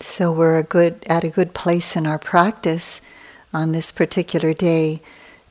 [0.00, 3.00] So we're a good at a good place in our practice
[3.52, 5.00] on this particular day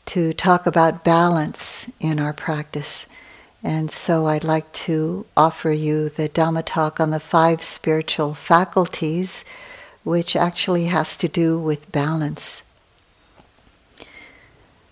[0.07, 3.05] to talk about balance in our practice.
[3.63, 9.45] And so I'd like to offer you the Dhamma talk on the five spiritual faculties,
[10.03, 12.63] which actually has to do with balance.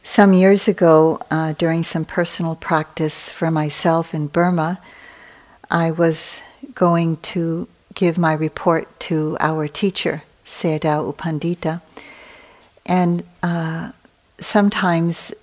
[0.04, 4.80] Some years ago, uh, during some personal practice for myself in Burma,
[5.70, 6.40] I was
[6.74, 7.68] going to
[7.98, 11.82] give my report to our teacher, Sayadaw U Pandita.
[12.86, 13.92] And uh,
[14.40, 15.34] sometimes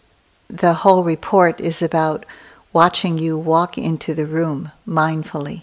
[0.48, 2.24] the whole report is about
[2.72, 5.62] watching you walk into the room mindfully.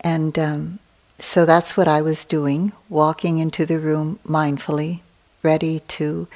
[0.00, 0.78] And um,
[1.20, 5.00] so that's what I was doing, walking into the room mindfully,
[5.44, 6.26] ready to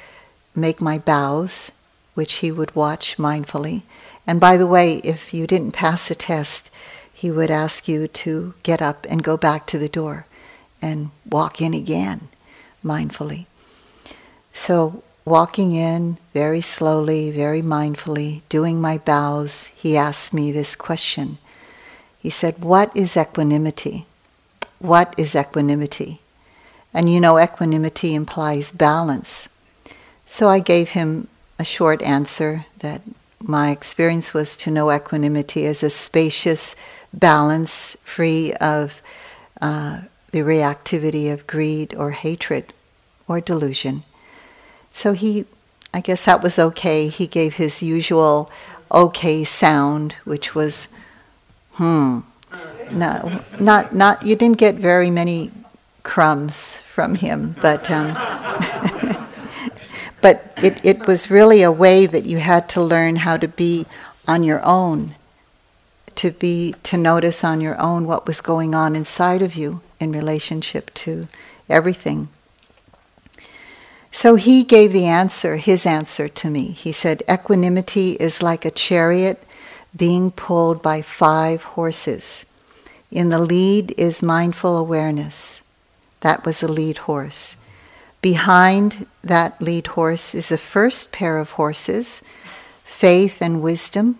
[0.55, 1.71] make my bows,
[2.13, 3.83] which he would watch mindfully.
[4.25, 6.69] And by the way, if you didn't pass the test,
[7.19, 10.25] he would ask you to get up and go back to the door
[10.81, 12.29] and walk in again
[12.81, 13.45] mindfully.
[14.53, 21.39] So, walking in very slowly, very mindfully, doing my bows, he asked me this question.
[22.19, 24.05] He said, What is equanimity?
[24.79, 26.21] What is equanimity?
[26.93, 29.49] And you know, equanimity implies balance.
[30.25, 31.27] So I gave him
[31.59, 33.01] a short answer that
[33.41, 36.75] my experience was to know equanimity as a spacious,
[37.13, 39.01] balance, free of
[39.61, 42.73] uh, the reactivity of greed or hatred
[43.27, 44.03] or delusion.
[44.91, 45.45] So he,
[45.93, 47.07] I guess that was okay.
[47.07, 48.51] He gave his usual
[48.91, 50.87] okay sound, which was,
[51.73, 52.19] hmm.
[52.91, 54.25] No, not not.
[54.25, 55.51] You didn't get very many
[56.01, 58.13] crumbs from him, but um,
[60.21, 63.85] but it, it was really a way that you had to learn how to be
[64.27, 65.13] on your own
[66.19, 70.11] to be to notice on your own what was going on inside of you in
[70.11, 71.29] relationship to
[71.69, 72.27] everything.
[74.11, 76.71] So he gave the answer, his answer to me.
[76.71, 79.45] He said, Equanimity is like a chariot
[79.95, 82.45] being pulled by five horses.
[83.09, 85.61] In the lead is mindful awareness.
[86.19, 87.55] That was the lead horse.
[88.21, 92.21] Behind that lead horse is the first pair of horses,
[92.83, 94.19] faith and wisdom,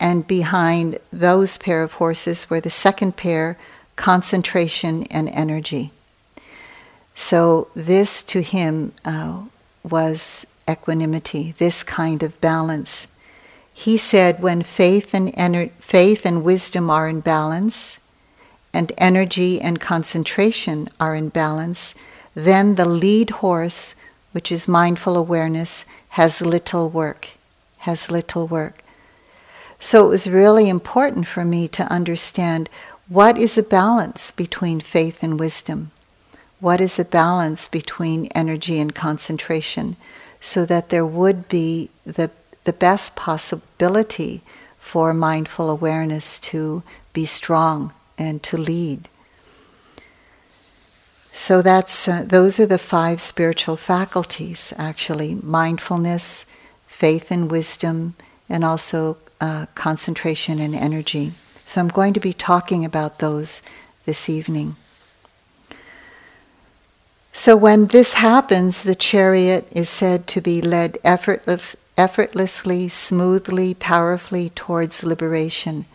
[0.00, 3.58] and behind those pair of horses were the second pair,
[3.96, 5.92] concentration and energy.
[7.14, 9.42] So, this to him uh,
[9.82, 13.08] was equanimity, this kind of balance.
[13.72, 17.98] He said, when faith and, ener- faith and wisdom are in balance,
[18.72, 21.94] and energy and concentration are in balance,
[22.34, 23.94] then the lead horse,
[24.32, 27.30] which is mindful awareness, has little work,
[27.78, 28.82] has little work.
[29.80, 32.68] So it was really important for me to understand
[33.08, 35.92] what is a balance between faith and wisdom?
[36.60, 39.96] What is a balance between energy and concentration?
[40.40, 42.30] So that there would be the,
[42.64, 44.42] the best possibility
[44.78, 49.08] for mindful awareness to be strong and to lead.
[51.32, 56.46] So that's uh, those are the five spiritual faculties actually mindfulness,
[56.88, 58.14] faith and wisdom,
[58.48, 61.32] and also uh, concentration and energy.
[61.64, 63.62] So I'm going to be talking about those
[64.04, 64.76] this evening.
[67.32, 74.50] So when this happens, the chariot is said to be led effortless, effortlessly, smoothly, powerfully
[74.50, 75.86] towards liberation.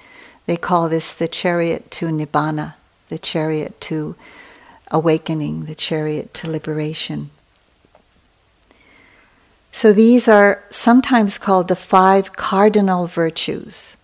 [0.46, 2.76] They call this the chariot to nibbana,
[3.10, 4.16] the chariot to
[4.92, 7.30] awakening, the chariot to liberation.
[9.76, 13.98] So these are sometimes called the five cardinal virtues,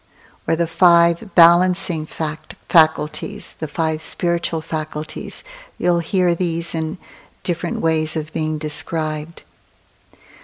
[0.47, 5.43] or the five balancing fact- faculties, the five spiritual faculties.
[5.77, 6.97] You'll hear these in
[7.43, 9.43] different ways of being described.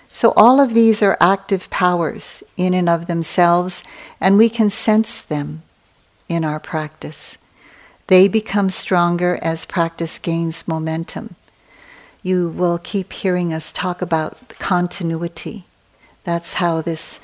[0.07, 3.83] So all of these are active powers in and of themselves,
[4.21, 5.63] and we can sense them
[6.29, 7.39] in our practice.
[8.07, 11.35] They become stronger as practice gains momentum
[12.25, 15.63] you will keep hearing us talk about continuity.
[16.23, 17.19] That's how this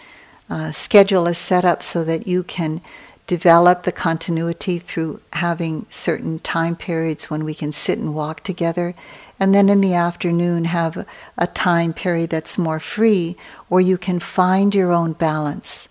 [0.47, 2.81] uh, schedule is set up so that you can
[3.25, 8.93] develop the continuity through having certain time periods when we can sit and walk together.
[9.39, 13.35] And then in the afternoon, have a time period that's more free
[13.69, 15.89] where you can find your own balance.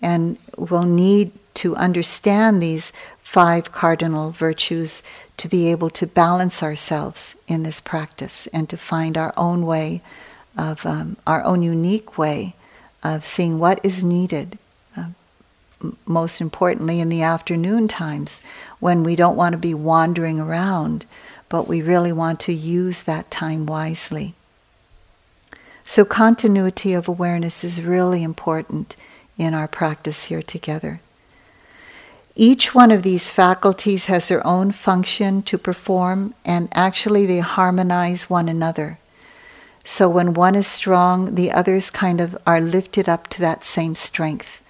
[0.00, 2.92] And we'll need to understand these
[3.24, 5.02] five cardinal virtues
[5.42, 10.00] to be able to balance ourselves in this practice and to find our own way
[10.56, 12.54] of um, our own unique way
[13.02, 14.56] of seeing what is needed.
[14.96, 15.06] Uh,
[15.82, 18.40] m- most importantly, in the afternoon times
[18.78, 21.06] when we don't want to be wandering around,
[21.48, 24.34] but we really want to use that time wisely.
[25.82, 28.94] So, continuity of awareness is really important
[29.36, 31.00] in our practice here together.
[32.34, 38.30] Each one of these faculties has their own function to perform, and actually they harmonize
[38.30, 38.98] one another.
[39.84, 43.94] So when one is strong, the others kind of are lifted up to that same
[43.94, 44.62] strength.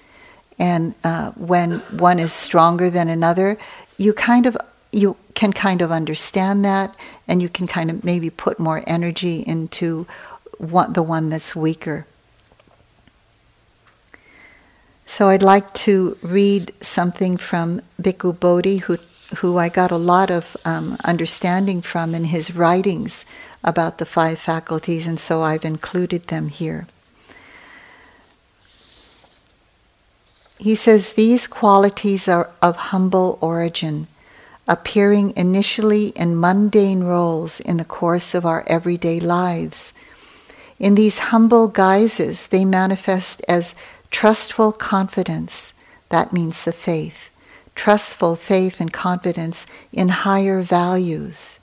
[0.58, 3.58] And uh, when one is stronger than another,
[3.96, 4.56] you kind of
[4.90, 6.94] you can kind of understand that,
[7.26, 10.06] and you can kind of maybe put more energy into
[10.58, 12.06] one, the one that's weaker.
[15.12, 18.96] So I'd like to read something from Bhikkhu Bodhi, who,
[19.36, 23.26] who I got a lot of um, understanding from in his writings
[23.62, 26.86] about the five faculties, and so I've included them here.
[30.58, 34.06] He says these qualities are of humble origin,
[34.66, 39.92] appearing initially in mundane roles in the course of our everyday lives.
[40.78, 43.74] In these humble guises, they manifest as
[44.12, 45.74] Trustful confidence,
[46.10, 47.30] that means the faith.
[47.74, 51.58] Trustful faith and confidence in higher values.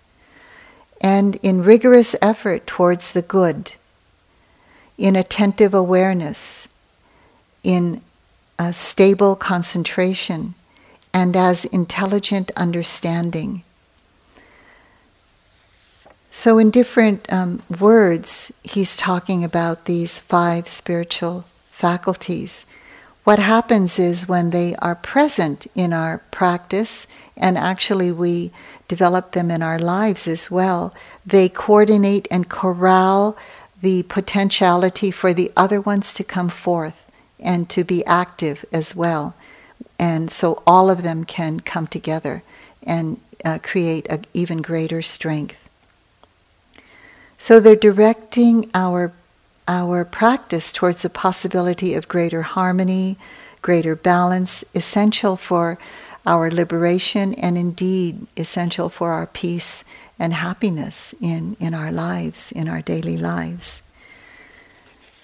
[0.99, 3.73] And in rigorous effort towards the good,
[4.97, 6.67] in attentive awareness,
[7.63, 8.01] in
[8.57, 10.55] a stable concentration,
[11.13, 13.63] and as intelligent understanding.
[16.31, 21.45] So, in different um, words, he's talking about these five spiritual
[21.79, 22.65] faculties.
[23.23, 28.51] What happens is when they are present in our practice, and actually we
[28.89, 30.93] develop them in our lives as well,
[31.25, 33.37] they coordinate and corral
[33.81, 37.05] the potentiality for the other ones to come forth
[37.39, 39.33] and to be active as well.
[39.97, 42.43] And so all of them can come together
[42.83, 45.69] and uh, create an even greater strength.
[47.37, 49.13] So they're directing our
[49.69, 53.17] our practice towards the possibility of greater harmony,
[53.61, 55.77] greater balance, essential for
[56.25, 59.83] our liberation and indeed essential for our peace
[60.17, 63.83] and happiness in, in our lives, in our daily lives.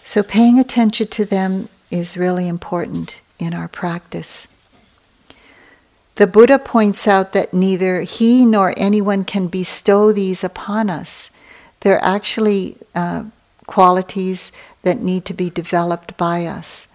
[0.03, 4.47] So, paying attention to them is really important in our practice.
[6.15, 11.31] The Buddha points out that neither he nor anyone can bestow these upon us.
[11.79, 13.25] They're actually uh,
[13.67, 14.51] qualities
[14.83, 16.87] that need to be developed by us.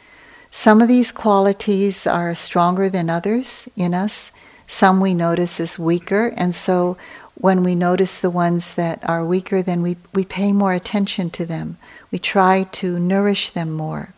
[0.50, 4.32] Some of these qualities are stronger than others in us.
[4.66, 6.96] Some we notice as weaker, and so
[7.34, 11.46] when we notice the ones that are weaker, then we, we pay more attention to
[11.46, 11.78] them.
[12.10, 14.12] We try to nourish them more.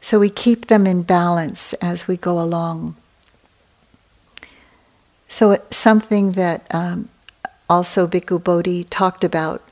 [0.00, 2.96] So we keep them in balance as we go along.
[5.28, 7.08] So it's something that um,
[7.68, 9.62] also Bhikkhu Bodhi talked about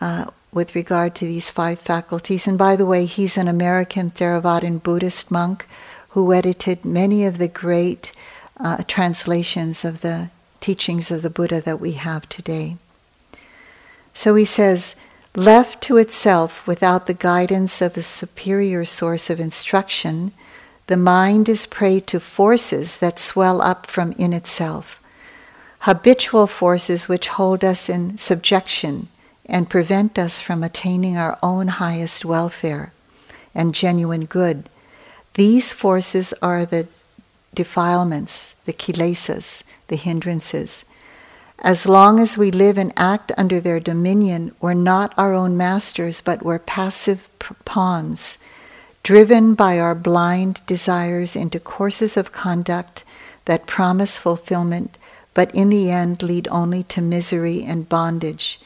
[0.00, 2.46] uh, with regard to these five faculties.
[2.46, 5.66] And by the way, he's an American Theravadan Buddhist monk
[6.10, 8.12] who edited many of the great
[8.58, 10.28] uh, translations of the
[10.60, 12.76] teachings of the Buddha that we have today.
[14.12, 14.94] So he says,
[15.34, 20.32] left to itself without the guidance of a superior source of instruction,
[20.86, 25.00] the mind is prey to forces that swell up from in itself,
[25.80, 29.08] habitual forces which hold us in subjection
[29.52, 32.90] and prevent us from attaining our own highest welfare
[33.54, 34.66] and genuine good.
[35.34, 36.88] These forces are the
[37.54, 40.86] defilements, the kilesas, the hindrances.
[41.58, 46.22] As long as we live and act under their dominion, we're not our own masters,
[46.22, 47.28] but we're passive
[47.66, 48.38] pawns,
[49.02, 53.04] driven by our blind desires into courses of conduct
[53.44, 54.96] that promise fulfillment,
[55.34, 58.58] but in the end lead only to misery and bondage.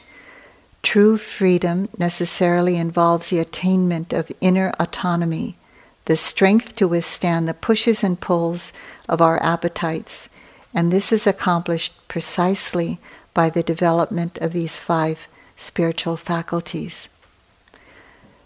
[0.83, 5.57] True freedom necessarily involves the attainment of inner autonomy,
[6.05, 8.71] the strength to withstand the pushes and pulls
[9.09, 10.29] of our appetites,
[10.73, 12.99] and this is accomplished precisely
[13.33, 17.09] by the development of these five spiritual faculties.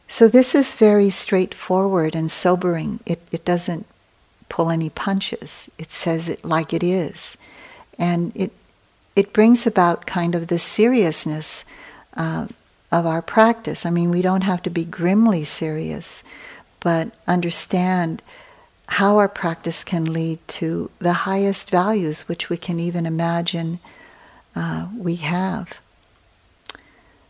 [0.07, 2.99] So, this is very straightforward and sobering.
[3.05, 3.85] It, it doesn't
[4.49, 7.37] pull any punches, it says it like it is.
[7.97, 8.51] And it,
[9.15, 11.63] it brings about kind of the seriousness
[12.15, 12.47] uh,
[12.91, 13.85] of our practice.
[13.85, 16.23] I mean, we don't have to be grimly serious,
[16.79, 18.21] but understand
[18.87, 23.79] how our practice can lead to the highest values which we can even imagine
[24.55, 25.79] uh, we have.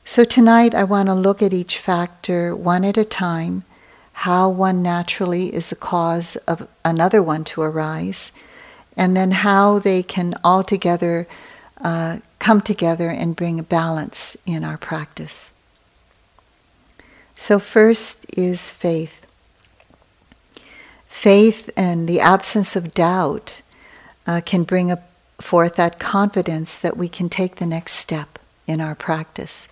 [0.04, 3.64] So tonight I want to look at each factor one at a time,
[4.14, 8.32] how one naturally is a cause of another one to arise,
[8.98, 11.28] and then how they can altogether
[11.80, 15.54] uh, come together and bring a balance in our practice.
[17.36, 19.26] So, first is faith.
[21.08, 23.62] Faith and the absence of doubt
[24.26, 24.94] uh, can bring
[25.40, 29.70] forth that confidence that we can take the next step in our practice.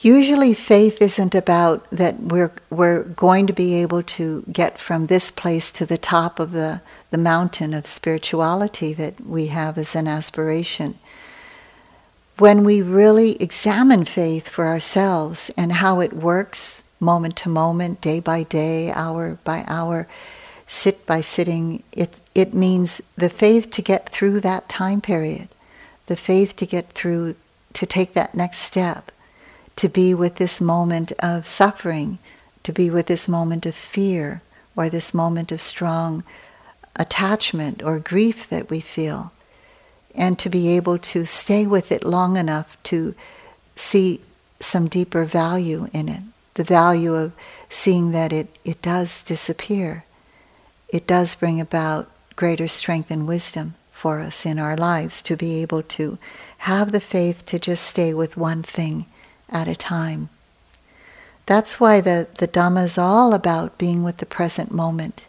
[0.00, 5.30] Usually, faith isn't about that we're, we're going to be able to get from this
[5.30, 10.06] place to the top of the, the mountain of spirituality that we have as an
[10.06, 10.98] aspiration.
[12.38, 18.20] When we really examine faith for ourselves and how it works moment to moment, day
[18.20, 20.06] by day, hour by hour,
[20.66, 25.48] sit by sitting, it, it means the faith to get through that time period,
[26.06, 27.36] the faith to get through,
[27.72, 29.12] to take that next step
[29.76, 32.18] to be with this moment of suffering,
[32.62, 34.42] to be with this moment of fear,
[34.74, 36.24] or this moment of strong
[36.96, 39.32] attachment or grief that we feel,
[40.16, 43.14] and to be able to stay with it long enough to
[43.74, 44.20] see
[44.60, 46.22] some deeper value in it,
[46.54, 47.32] the value of
[47.68, 50.04] seeing that it, it does disappear.
[50.88, 55.62] It does bring about greater strength and wisdom for us in our lives to be
[55.62, 56.18] able to
[56.58, 59.06] have the faith to just stay with one thing
[59.48, 60.28] at a time.
[61.46, 65.26] That's why the, the Dhamma is all about being with the present moment,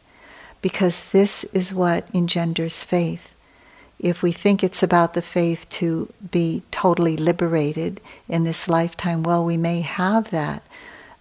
[0.62, 3.34] because this is what engenders faith.
[4.00, 9.44] If we think it's about the faith to be totally liberated in this lifetime, well,
[9.44, 10.62] we may have that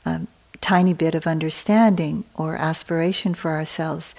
[0.05, 0.29] um,
[0.61, 4.15] tiny bit of understanding or aspiration for ourselves.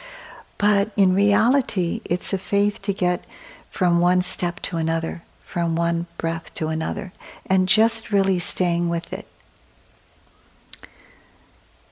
[0.58, 3.26] But in reality, it's a faith to get
[3.70, 7.12] from one step to another, from one breath to another
[7.46, 9.28] and just really staying with it.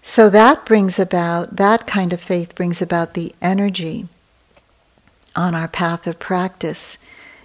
[0.01, 4.07] So that brings about, that kind of faith brings about the energy
[5.35, 6.97] on our path of practice.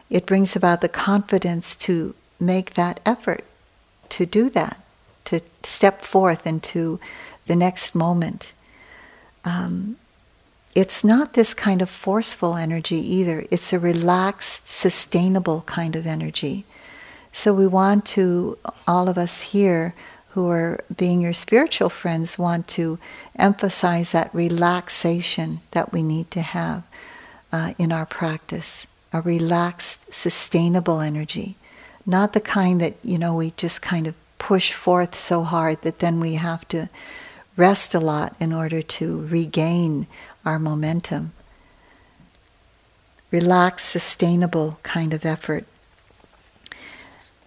[0.09, 3.45] It brings about the confidence to make that effort,
[4.11, 4.81] to do that,
[5.27, 6.99] to step forth into
[7.47, 8.53] the next moment.
[9.45, 9.97] Um,
[10.75, 13.45] it's not this kind of forceful energy either.
[13.51, 16.65] It's a relaxed, sustainable kind of energy.
[17.33, 19.95] So we want to, all of us here
[20.31, 22.99] who are being your spiritual friends, want to
[23.37, 26.85] emphasize that relaxation that we need to have
[27.53, 28.87] uh, in our practice.
[29.13, 31.57] A relaxed, sustainable energy.
[32.07, 35.99] Not the kind that, you know, we just kind of push forth so hard that
[35.99, 36.89] then we have to
[37.57, 40.07] rest a lot in order to regain
[40.45, 41.33] our momentum.
[43.31, 45.67] Relaxed, sustainable kind of effort.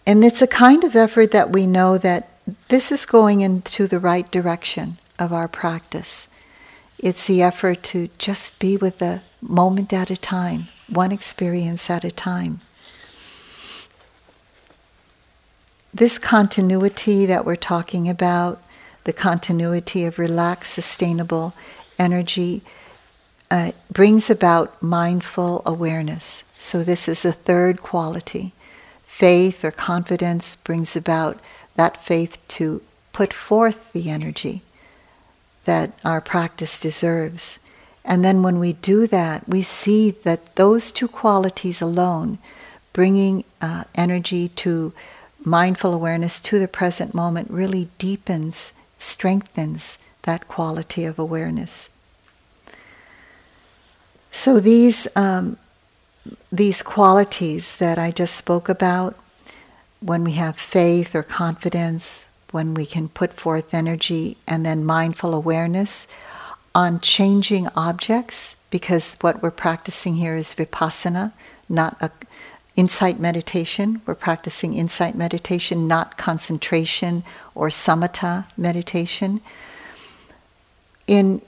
[0.05, 2.29] And it's a kind of effort that we know that
[2.67, 6.27] this is going into the right direction of our practice.
[6.99, 12.03] It's the effort to just be with the moment at a time, one experience at
[12.03, 12.61] a time.
[15.93, 18.61] This continuity that we're talking about,
[19.03, 21.53] the continuity of relaxed, sustainable
[21.99, 22.61] energy,
[23.51, 26.43] uh, brings about mindful awareness.
[26.57, 28.53] So, this is a third quality.
[29.05, 31.39] Faith or confidence brings about
[31.75, 32.81] that faith to
[33.11, 34.63] put forth the energy
[35.65, 37.59] that our practice deserves.
[38.05, 42.37] And then when we do that, we see that those two qualities alone,
[42.91, 44.93] bringing uh, energy to
[45.43, 51.89] mindful awareness to the present moment, really deepens, strengthens that quality of awareness.
[54.31, 55.57] So these um,
[56.51, 59.17] these qualities that I just spoke about,
[59.99, 65.33] when we have faith or confidence, when we can put forth energy, and then mindful
[65.33, 66.07] awareness
[66.75, 71.31] on changing objects, because what we're practicing here is vipassana,
[71.69, 72.11] not a
[72.75, 74.01] insight meditation.
[74.05, 79.41] We're practicing insight meditation, not concentration or samatha meditation.
[81.05, 81.41] In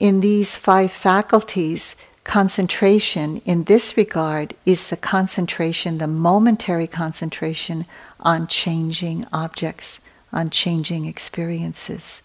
[0.00, 7.86] in these five faculties, concentration in this regard is the concentration, the momentary concentration
[8.18, 10.00] on changing objects,
[10.32, 12.22] on changing experiences.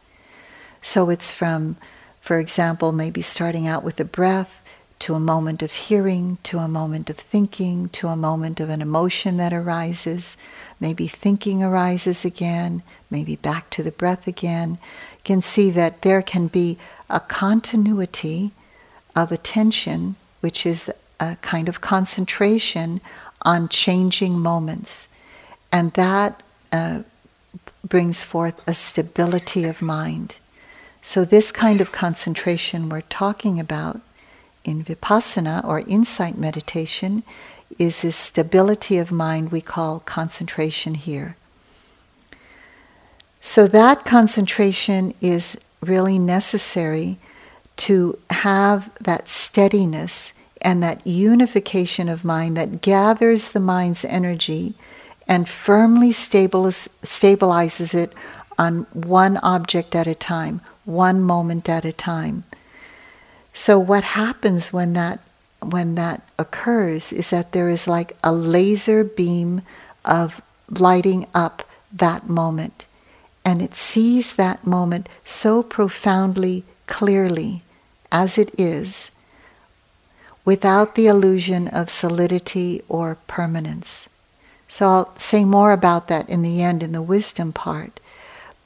[0.81, 1.77] So it's from,
[2.27, 4.61] for example, maybe starting out with a breath
[4.99, 8.81] to a moment of hearing, to a moment of thinking, to a moment of an
[8.81, 10.35] emotion that arises.
[10.77, 14.71] Maybe thinking arises again, maybe back to the breath again.
[14.71, 16.77] You can see that there can be
[17.09, 18.51] a continuity
[19.15, 20.91] of attention, which is
[21.21, 22.99] a kind of concentration
[23.43, 25.07] on changing moments.
[25.71, 26.43] And that
[26.73, 27.03] uh,
[27.87, 30.39] brings forth a stability of mind.
[31.07, 34.01] So, this kind of concentration we're talking about
[34.65, 37.23] in vipassana or insight meditation
[37.79, 41.37] is this stability of mind we call concentration here.
[43.39, 47.19] So that concentration is really necessary
[47.77, 54.73] to have that steadiness and that unification of mind that gathers the mind's energy
[55.25, 58.11] and firmly stabilizes it
[58.57, 62.45] on one object at a time, one moment at a time.
[63.53, 65.19] So what happens when that
[65.59, 69.63] when that occurs is that there is like a laser beam
[70.05, 72.85] of lighting up that moment
[73.43, 77.63] and it sees that moment so profoundly clearly
[78.11, 79.09] as it is
[80.45, 84.07] without the illusion of solidity or permanence.
[84.67, 87.99] So I'll say more about that in the end in the wisdom part.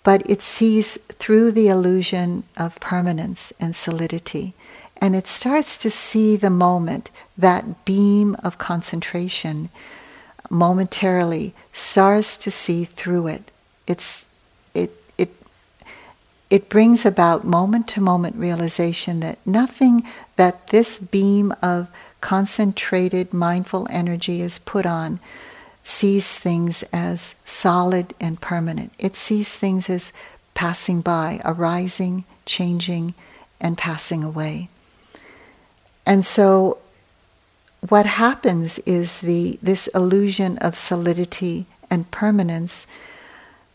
[0.03, 4.53] But it sees through the illusion of permanence and solidity.
[4.97, 9.69] And it starts to see the moment, that beam of concentration,
[10.49, 13.51] momentarily starts to see through it.
[13.87, 14.29] It's,
[14.73, 15.29] it, it,
[16.49, 20.03] it brings about moment to moment realization that nothing
[20.35, 21.89] that this beam of
[22.19, 25.19] concentrated mindful energy is put on
[25.83, 28.93] sees things as solid and permanent.
[28.99, 30.11] It sees things as
[30.53, 33.13] passing by, arising, changing,
[33.59, 34.69] and passing away.
[36.05, 36.77] And so
[37.87, 42.85] what happens is the this illusion of solidity and permanence,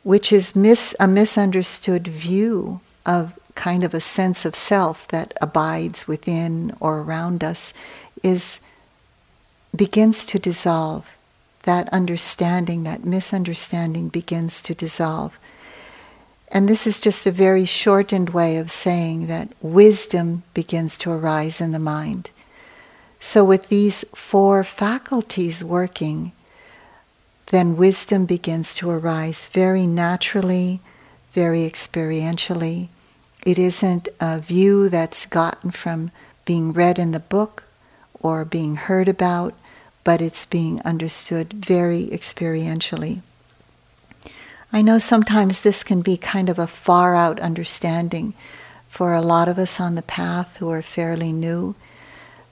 [0.03, 6.07] which is mis, a misunderstood view of kind of a sense of self that abides
[6.07, 7.73] within or around us,
[8.23, 8.61] is
[9.75, 11.16] begins to dissolve.
[11.67, 15.39] That understanding, that misunderstanding begins to dissolve.
[16.49, 21.61] And this is just a very shortened way of saying that wisdom begins to arise
[21.61, 22.31] in the mind.
[23.19, 26.33] So, with these four faculties working,
[27.47, 30.81] then wisdom begins to arise very naturally,
[31.33, 32.89] very experientially.
[33.45, 36.11] It isn't a view that's gotten from
[36.45, 37.65] being read in the book
[38.21, 39.55] or being heard about,
[40.07, 43.23] but it's being understood very experientially.
[44.73, 48.33] I know sometimes this can be kind of a far out understanding
[48.89, 51.75] for a lot of us on the path who are fairly new,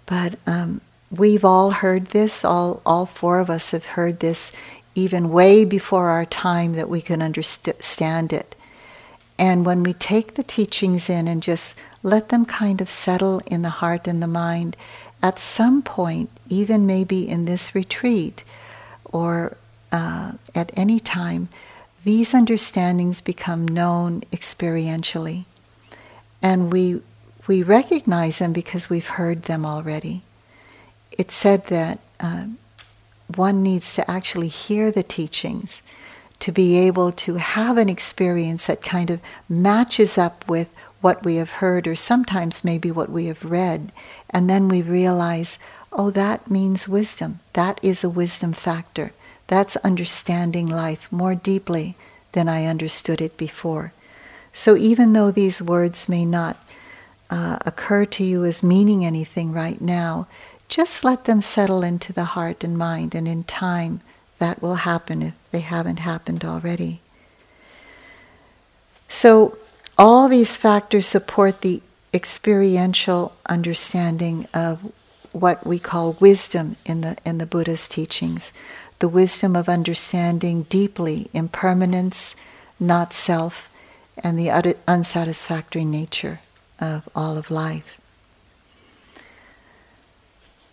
[0.05, 0.81] but um,
[1.13, 4.51] we've all heard this, all, all four of us have heard this
[4.97, 8.57] even way before our time that we can understand it.
[9.39, 13.63] And when we take the teachings in and just let them kind of settle in
[13.63, 14.77] the heart and the mind,
[15.25, 18.45] at some point, even maybe in this retreat
[19.07, 19.57] or
[19.91, 21.49] uh, at any time,
[22.05, 25.47] these understandings become known experientially.
[26.43, 27.01] And we,
[27.47, 30.25] we recognize them because we've heard them already.
[31.11, 32.49] It's said that uh,
[33.35, 35.81] one needs to actually hear the teachings
[36.41, 40.69] to be able to have an experience that kind of matches up with
[41.05, 43.93] what we have heard or sometimes maybe what we have read.
[44.31, 45.59] And then we realize,
[45.93, 47.41] oh, that means wisdom.
[47.53, 49.13] That is a wisdom factor.
[49.47, 51.95] That's understanding life more deeply
[52.33, 53.93] than I understood it before.
[54.55, 56.57] So even though these words may not
[57.29, 60.27] uh, occur to you as meaning anything right now,
[60.69, 64.01] just let them settle into the heart and mind, and in time
[64.39, 67.03] that will happen if they haven't happened already.
[69.11, 69.59] So,
[69.99, 74.93] all these factors support the experiential understanding of
[75.33, 78.53] what we call wisdom in the, in the Buddha's teachings
[79.01, 82.35] the wisdom of understanding deeply impermanence,
[82.79, 83.69] not self,
[84.17, 86.41] and the unsatisfactory nature
[86.81, 88.01] of all of life.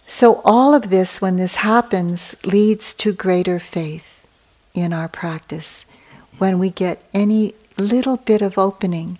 [0.05, 4.25] So, all of this, when this happens, leads to greater faith
[4.73, 5.85] in our practice.
[6.37, 9.19] When we get any little bit of opening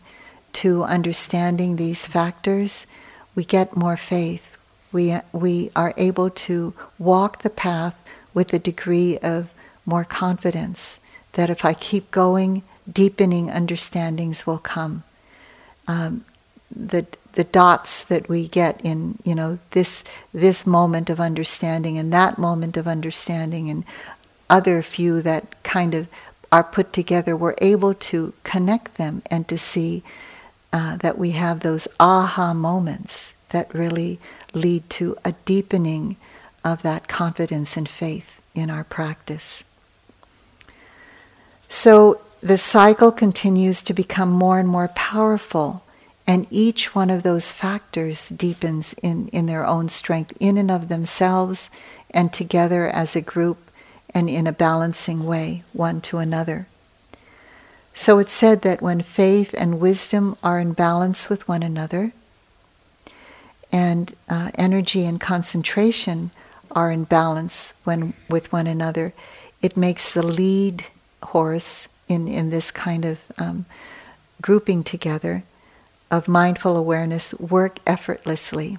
[0.53, 2.87] to understanding these factors,
[3.35, 4.57] we get more faith.
[4.91, 7.95] We, we are able to walk the path
[8.33, 9.51] with a degree of
[9.85, 10.99] more confidence
[11.33, 15.03] that if I keep going, deepening understandings will come.
[15.87, 16.25] Um,
[16.73, 22.11] the the dots that we get in you know this this moment of understanding and
[22.11, 23.83] that moment of understanding and
[24.49, 26.07] other few that kind of
[26.51, 30.03] are put together, we're able to connect them and to see
[30.73, 34.19] uh, that we have those aha moments that really
[34.53, 36.17] lead to a deepening
[36.63, 39.63] of that confidence and faith in our practice.
[41.69, 45.83] So the cycle continues to become more and more powerful,
[46.27, 50.87] and each one of those factors deepens in, in their own strength, in and of
[50.87, 51.69] themselves,
[52.09, 53.70] and together as a group
[54.13, 56.67] and in a balancing way, one to another.
[57.93, 62.13] So it's said that when faith and wisdom are in balance with one another,
[63.71, 66.31] and uh, energy and concentration
[66.71, 69.13] are in balance when with one another,
[69.61, 70.85] it makes the lead
[71.23, 73.65] horse in, in this kind of um,
[74.41, 75.43] grouping together
[76.09, 78.77] of mindful awareness work effortlessly.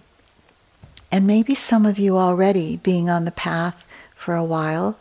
[1.10, 4.98] And maybe some of you already, being on the path for a while,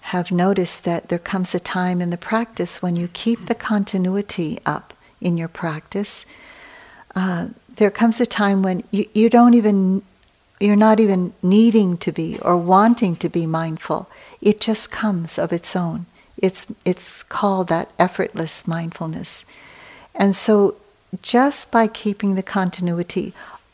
[0.00, 4.58] have noticed that there comes a time in the practice when you keep the continuity
[4.66, 6.26] up in your practice.
[7.14, 10.02] Uh, there comes a time when you, you don't even,
[10.58, 14.08] you're not even needing to be or wanting to be mindful.
[14.40, 16.06] It just comes of its own.
[16.36, 19.44] It's, it's called that effortless mindfulness.
[20.14, 20.76] And so,
[21.22, 23.32] just by keeping the continuity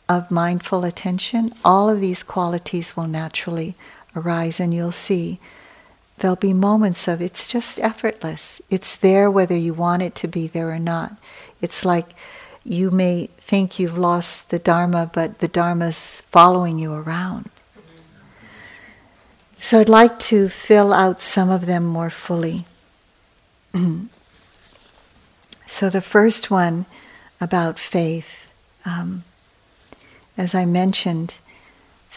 [0.09, 3.75] of mindful attention, all of these qualities will naturally
[4.15, 5.39] arise, and you'll see
[6.19, 8.61] there'll be moments of it's just effortless.
[8.71, 11.17] It's there whether you want it to be there or not.
[11.61, 12.15] It's like
[12.65, 17.51] you may think you've lost the Dharma, but the Dharma's following you around.
[19.61, 22.67] So I'd like to fill out some of them more fully.
[25.67, 26.87] so the first one
[27.41, 28.51] about faith.
[28.85, 29.25] Um,
[30.39, 31.39] as I mentioned,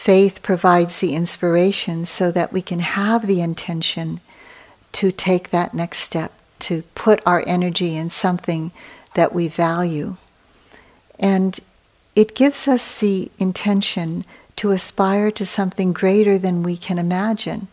[0.00, 4.18] faith provides the inspiration so that we can have the intention
[4.92, 8.72] to take that next step, to put our energy in something
[9.12, 10.16] that we value.
[11.18, 11.60] And
[12.16, 14.24] it gives us the intention
[14.56, 17.68] to aspire to something greater than we can imagine,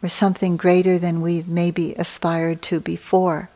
[0.00, 3.50] or something greater than we've maybe aspired to before.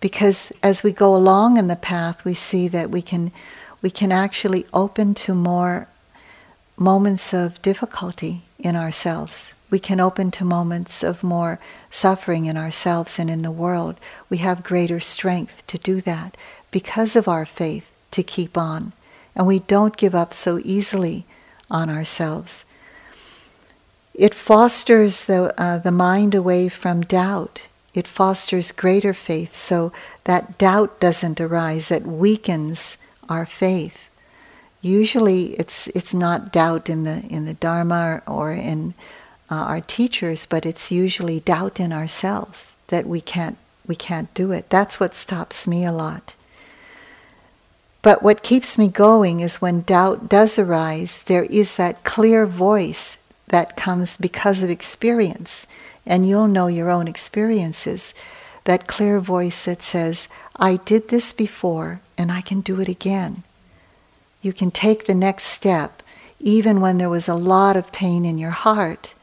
[0.00, 3.32] Because as we go along in the path, we see that we can,
[3.80, 5.88] we can actually open to more
[6.78, 9.52] moments of difficulty in ourselves.
[9.70, 11.58] We can open to moments of more
[11.90, 13.96] suffering in ourselves and in the world.
[14.30, 16.36] We have greater strength to do that
[16.70, 18.92] because of our faith to keep on.
[19.34, 21.26] And we don't give up so easily
[21.70, 22.64] on ourselves.
[24.14, 27.68] It fosters the, uh, the mind away from doubt.
[27.94, 29.92] It fosters greater faith so
[30.24, 32.96] that doubt doesn't arise, that weakens
[33.28, 34.07] our faith.
[34.80, 38.94] Usually it's, it's not doubt in the, in the Dharma or in
[39.50, 44.52] uh, our teachers, but it's usually doubt in ourselves that we can't, we can't do
[44.52, 44.70] it.
[44.70, 46.34] That's what stops me a lot.
[48.02, 53.16] But what keeps me going is when doubt does arise, there is that clear voice
[53.48, 55.66] that comes because of experience.
[56.06, 58.14] And you'll know your own experiences.
[58.64, 63.42] That clear voice that says, I did this before and I can do it again.
[64.42, 66.02] You can take the next step
[66.40, 69.14] even when there was a lot of pain in your heart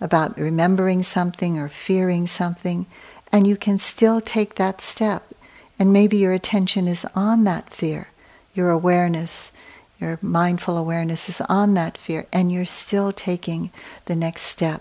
[0.00, 2.86] about remembering something or fearing something,
[3.32, 5.32] and you can still take that step.
[5.78, 8.08] And maybe your attention is on that fear
[8.54, 9.50] your awareness,
[9.98, 13.70] your mindful awareness is on that fear, and you're still taking
[14.04, 14.80] the next step.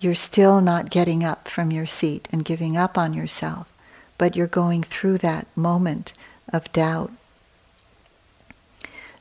[0.00, 3.72] You're still not getting up from your seat and giving up on yourself,
[4.18, 6.12] but you're going through that moment
[6.52, 7.10] of doubt.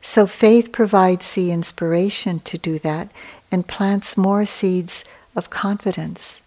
[0.05, 3.09] So faith provides the inspiration to do that
[3.49, 6.41] and plants more seeds of confidence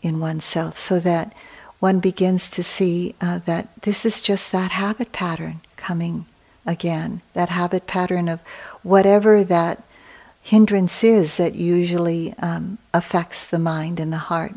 [0.00, 1.34] in oneself so that
[1.80, 6.26] one begins to see uh, that this is just that habit pattern coming
[6.64, 8.40] again, that habit pattern of
[8.84, 9.82] whatever that
[10.40, 14.54] hindrance is that usually um, affects the mind and the heart.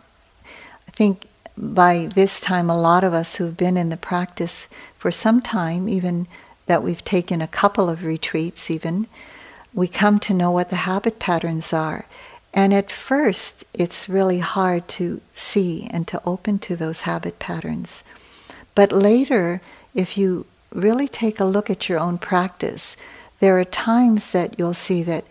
[0.87, 1.25] I think
[1.57, 5.89] by this time, a lot of us who've been in the practice for some time,
[5.89, 6.27] even
[6.71, 9.05] that we've taken a couple of retreats, even,
[9.73, 12.05] we come to know what the habit patterns are.
[12.53, 18.05] And at first, it's really hard to see and to open to those habit patterns.
[18.73, 19.59] But later,
[19.93, 22.95] if you really take a look at your own practice,
[23.41, 25.25] there are times that you'll see that,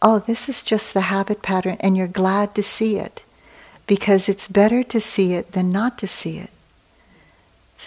[0.00, 3.22] oh, this is just the habit pattern, and you're glad to see it
[3.86, 6.55] because it's better to see it than not to see it.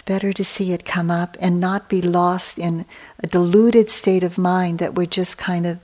[0.00, 2.86] It's better to see it come up and not be lost in
[3.22, 5.78] a deluded state of mind that we're just kind of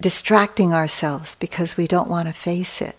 [0.00, 2.96] distracting ourselves because we don't want to face it.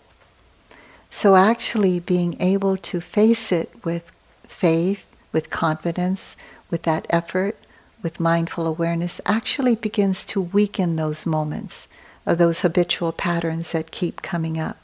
[1.10, 4.08] So, actually, being able to face it with
[4.46, 6.36] faith, with confidence,
[6.70, 7.58] with that effort,
[8.00, 11.88] with mindful awareness, actually begins to weaken those moments
[12.24, 14.78] of those habitual patterns that keep coming up.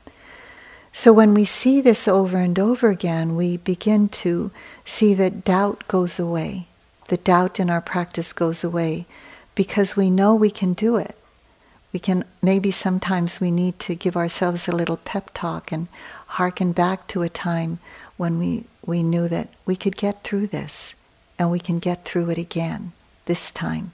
[0.93, 4.51] So when we see this over and over again, we begin to
[4.85, 6.67] see that doubt goes away.
[7.09, 9.07] The doubt in our practice goes away
[9.55, 11.17] because we know we can do it.
[11.93, 15.89] we can maybe sometimes we need to give ourselves a little pep talk and
[16.39, 17.79] hearken back to a time
[18.17, 20.95] when we, we knew that we could get through this
[21.39, 22.93] and we can get through it again
[23.27, 23.93] this time.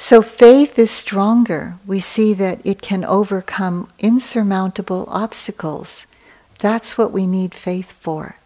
[0.00, 1.76] So faith is stronger.
[1.86, 6.06] We see that it can overcome insurmountable obstacles.
[6.58, 8.36] That's what we need faith for.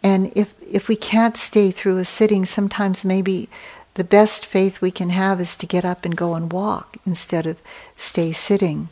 [0.00, 3.48] And if, if we can't stay through a sitting, sometimes maybe
[3.94, 7.46] the best faith we can have is to get up and go and walk instead
[7.46, 7.58] of
[7.96, 8.90] stay sitting.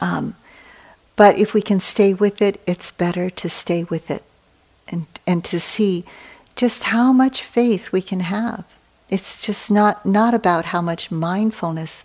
[0.00, 0.36] Um,
[1.16, 4.22] but if we can stay with it, it's better to stay with it
[4.86, 6.04] and, and to see
[6.54, 8.64] just how much faith we can have.
[9.12, 12.02] It's just not, not about how much mindfulness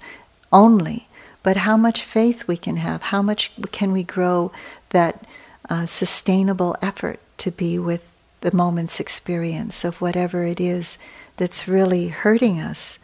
[0.51, 1.07] only,
[1.41, 4.51] but how much faith we can have, how much can we grow
[4.89, 5.23] that
[5.69, 8.05] uh, sustainable effort to be with
[8.41, 10.97] the moment's experience of whatever it is
[11.37, 12.99] that's really hurting us.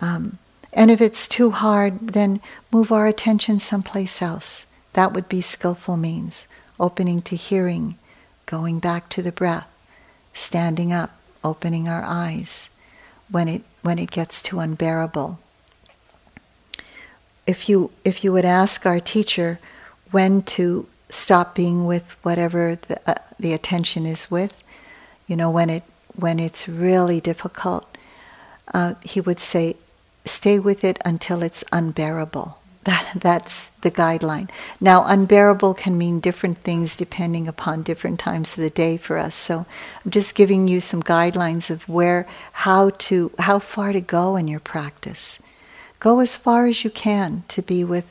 [0.00, 0.38] Um,
[0.72, 2.40] and if it's too hard, then
[2.72, 4.66] move our attention someplace else.
[4.94, 6.48] That would be skillful means.
[6.80, 7.96] Opening to hearing,
[8.44, 9.68] going back to the breath,
[10.34, 12.70] standing up, opening our eyes
[13.30, 15.38] when it, when it gets too unbearable.
[17.46, 19.58] If you, if you would ask our teacher
[20.10, 24.62] when to stop being with whatever the, uh, the attention is with,
[25.26, 25.82] you know, when it
[26.16, 27.96] when it's really difficult,
[28.72, 29.76] uh, he would say,
[30.24, 32.58] stay with it until it's unbearable.
[32.86, 34.48] That, that's the guideline.
[34.80, 39.34] Now, unbearable can mean different things depending upon different times of the day for us.
[39.34, 39.66] So,
[40.04, 44.48] I'm just giving you some guidelines of where, how to, how far to go in
[44.48, 45.40] your practice.
[45.98, 48.06] Go as far as you can to be with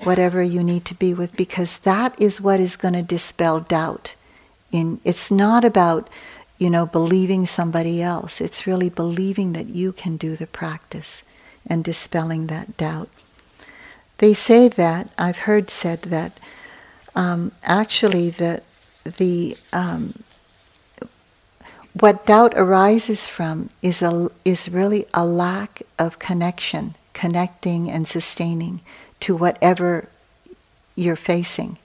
[0.00, 4.14] whatever you need to be with, because that is what is going to dispel doubt.
[4.72, 6.08] In it's not about
[6.60, 8.38] you know, believing somebody else.
[8.38, 11.22] It's really believing that you can do the practice
[11.66, 13.08] and dispelling that doubt.
[14.20, 16.38] They say that, I've heard said that
[17.14, 18.62] um, actually the,
[19.02, 20.22] the, um,
[21.98, 28.82] what doubt arises from is, a, is really a lack of connection, connecting and sustaining
[29.20, 30.10] to whatever
[30.94, 31.78] you're facing,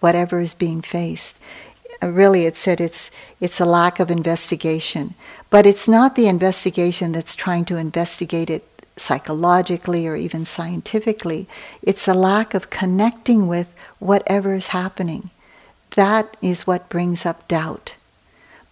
[0.00, 1.38] whatever is being faced.
[2.02, 5.14] Uh, really it said it's it's a lack of investigation
[5.50, 11.46] but it's not the investigation that's trying to investigate it psychologically or even scientifically
[11.82, 15.30] it's a lack of connecting with whatever is happening
[15.92, 17.94] that is what brings up doubt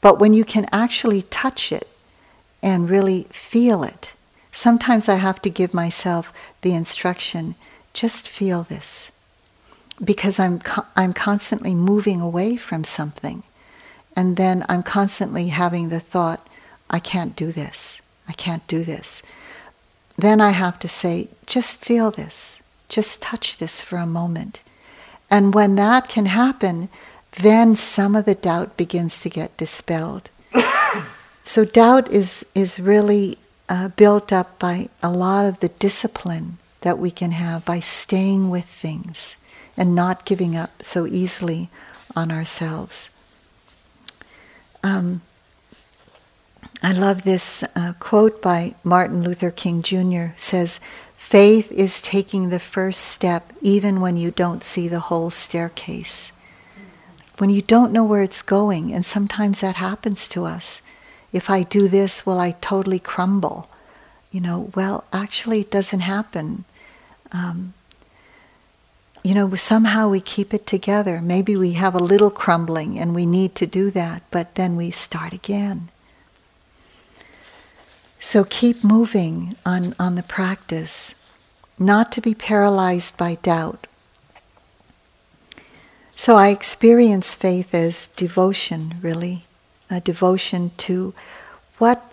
[0.00, 1.88] but when you can actually touch it
[2.62, 4.12] and really feel it
[4.52, 7.54] sometimes i have to give myself the instruction
[7.94, 9.10] just feel this
[10.02, 13.42] because I'm, co- I'm constantly moving away from something.
[14.16, 16.46] And then I'm constantly having the thought,
[16.88, 18.00] I can't do this.
[18.28, 19.22] I can't do this.
[20.20, 22.60] Then I have to say, just feel this.
[22.88, 24.62] Just touch this for a moment.
[25.30, 26.88] And when that can happen,
[27.38, 30.28] then some of the doubt begins to get dispelled.
[31.44, 36.98] so doubt is, is really uh, built up by a lot of the discipline that
[36.98, 39.36] we can have by staying with things
[39.76, 41.70] and not giving up so easily
[42.14, 43.08] on ourselves.
[44.82, 45.22] Um,
[46.82, 50.28] I love this uh, quote by Martin Luther King Jr.
[50.38, 50.80] says,
[51.14, 56.32] "Faith is taking the first step even when you don't see the whole staircase.
[57.36, 60.80] When you don't know where it's going, and sometimes that happens to us.
[61.32, 63.68] If I do this, will I totally crumble?
[64.30, 66.64] You know, well, actually, it doesn't happen.
[67.30, 67.74] Um,
[69.22, 71.20] you know, somehow we keep it together.
[71.20, 74.90] Maybe we have a little crumbling and we need to do that, but then we
[74.90, 75.90] start again.
[78.20, 81.14] So keep moving on, on the practice,
[81.78, 83.86] not to be paralyzed by doubt.
[86.14, 89.46] So I experience faith as devotion, really,
[89.88, 91.14] a devotion to
[91.78, 92.12] what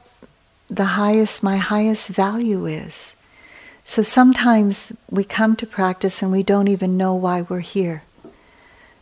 [0.70, 3.18] the highest, my highest value is.
[3.84, 8.04] So sometimes we come to practice and we don't even know why we're here.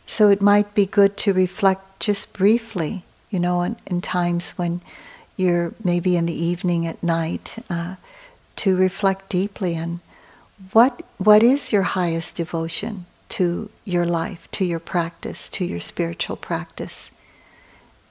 [0.08, 4.80] So it might be good to reflect just briefly, you know, in, in times when
[5.36, 7.96] you're maybe in the evening at night, uh,
[8.56, 10.00] to reflect deeply on
[10.72, 16.36] what what is your highest devotion to your life, to your practice, to your spiritual
[16.36, 17.10] practice.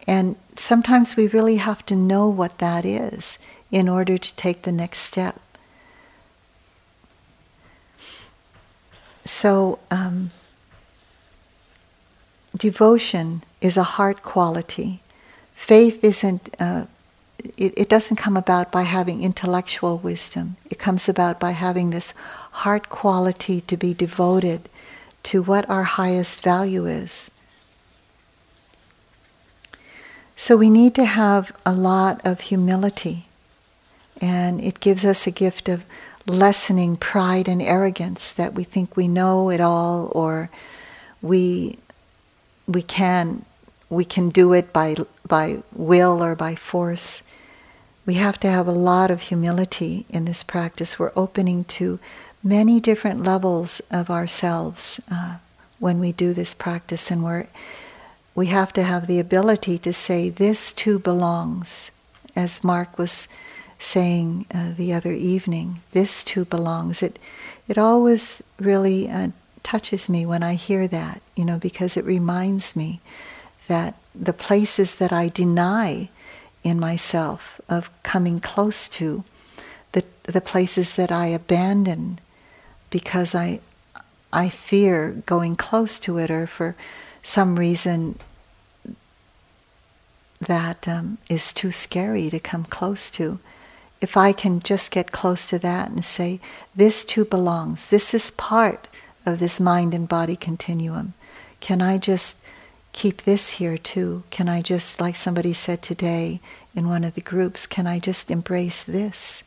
[0.08, 3.38] And sometimes we really have to know what that is
[3.72, 5.40] in order to take the next step.
[9.24, 10.30] So, um,
[12.56, 15.02] devotion is a heart quality.
[15.56, 16.86] Faith isn't uh,
[17.58, 20.58] it, it doesn't come about by having intellectual wisdom.
[20.70, 22.14] It comes about by having this
[22.52, 24.70] heart quality to be devoted
[25.24, 27.32] to what our highest value is.
[30.36, 33.26] So we need to have a lot of humility,
[34.20, 35.86] and it gives us a gift of
[36.28, 40.50] lessening pride and arrogance that we think we know it all or
[41.22, 41.78] we
[42.68, 43.46] we can
[43.90, 44.96] we can do it by
[45.28, 47.24] by will or by force.
[48.06, 51.00] We have to have a lot of humility in this practice.
[51.00, 52.00] We're opening to
[52.44, 55.38] many different levels of ourselves uh,
[55.80, 57.48] when we do this practice, and we're
[58.36, 61.90] we have to have the ability to say, This too belongs,
[62.36, 63.30] as Mark was
[63.80, 65.82] saying uh, the other evening.
[65.94, 67.02] This too belongs.
[67.02, 67.18] It,
[67.68, 69.30] it always really uh,
[69.64, 73.00] touches me when I hear that, you know, because it reminds me
[73.68, 76.10] that the places that I deny
[76.64, 79.24] in myself of coming close to,
[79.92, 82.20] the, the places that I abandon
[82.90, 83.60] because I,
[84.32, 86.76] I fear going close to it or for
[87.22, 88.20] some reason
[90.40, 93.40] that um, is too scary to come close to.
[94.02, 96.40] If I can just get close to that and say,
[96.76, 98.88] this too belongs, this is part
[99.26, 101.14] of this mind and body continuum.
[101.60, 102.38] Can I just
[102.96, 104.24] keep this here too?
[104.32, 106.40] Can I just, like somebody said today
[106.74, 109.44] in one of the groups, can I just embrace this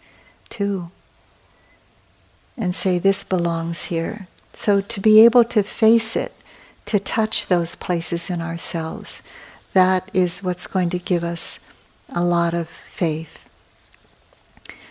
[0.51, 0.91] too?
[2.59, 4.29] And say, this belongs here.
[4.53, 6.35] So to be able to face it,
[6.87, 9.23] to touch those places in ourselves,
[9.73, 11.59] that is what's going to give us
[12.11, 13.49] a lot of faith.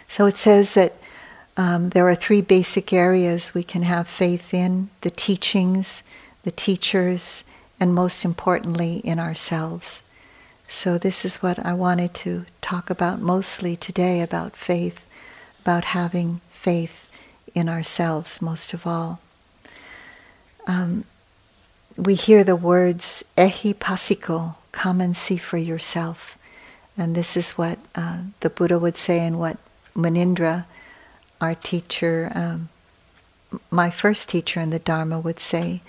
[0.10, 0.93] So it says that
[1.58, 6.02] um, there are three basic areas we can have faith in the teachings,
[6.43, 7.43] the teachers,
[7.80, 10.02] and most importantly, in ourselves.
[10.70, 15.00] So, this is what I wanted to talk about mostly today about faith,
[15.62, 17.10] about having faith
[17.54, 19.20] in ourselves most of all.
[20.68, 21.06] Um,
[21.96, 26.38] we hear the words Ehi passiko, come and see for yourself.
[26.98, 29.58] And this is what uh, the Buddha would say, and what
[29.96, 30.66] Munindra,
[31.40, 32.70] our teacher, um,
[33.72, 35.82] my first teacher in the Dharma, would say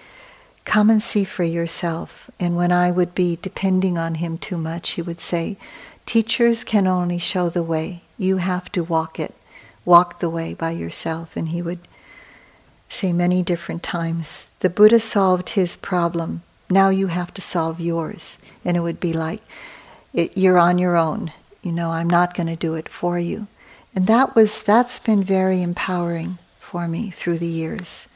[0.69, 2.31] come and see for yourself.
[2.39, 5.57] And when I would be depending on him too much, he would say,
[6.07, 8.03] Teachers can only show the way.
[8.17, 9.35] You have to walk it.
[9.85, 11.37] Walk the way by yourself.
[11.37, 11.81] And he would
[12.89, 18.39] say many different times, The Buddha solved his problem now you have to solve yours.
[18.65, 19.43] And it would be like,
[20.13, 21.33] it, you're on your own.
[21.63, 23.47] You know, I'm not going to do it for you.
[23.95, 28.07] And that was, that's been very empowering for me through the years.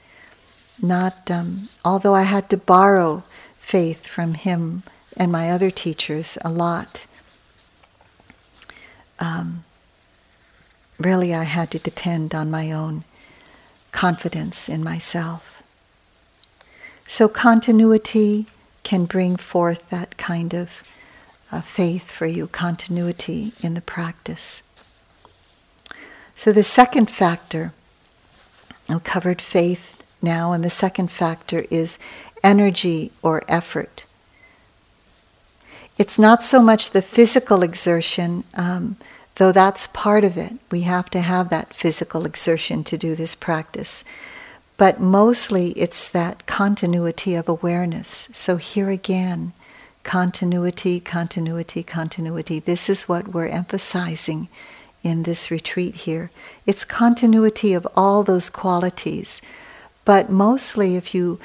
[0.81, 3.25] Not, um, although I had to borrow
[3.59, 4.83] faith from him
[5.17, 7.07] and my other teachers a lot,
[9.21, 9.65] um,
[10.99, 13.05] really I had to depend on my own
[13.93, 15.63] confidence in myself.
[17.07, 18.47] So continuity
[18.83, 20.83] can bring forth that kind of
[21.53, 24.63] uh, faith for you, continuity in the practice.
[26.35, 27.73] So the second factor,
[28.89, 31.99] I covered faith now, and the second factor is
[32.43, 34.05] energy or effort.
[35.99, 38.97] It's not so much the physical exertion, um,
[39.37, 40.55] though that's part of it.
[40.71, 44.05] We have to have that physical exertion to do this practice.
[44.77, 48.29] But mostly it's that continuity of awareness.
[48.33, 49.53] So here again,
[50.03, 52.59] continuity, continuity, continuity.
[52.59, 54.49] This is what we're emphasizing
[55.03, 56.31] in this retreat here.
[56.67, 59.41] It's continuity of all those qualities.
[60.05, 61.39] But mostly, if you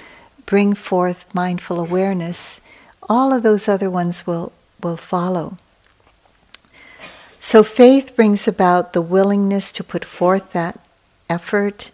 [0.45, 2.59] bring forth mindful awareness,
[3.09, 5.57] all of those other ones will, will follow.
[7.39, 10.79] So, faith brings about the willingness to put forth that
[11.29, 11.91] effort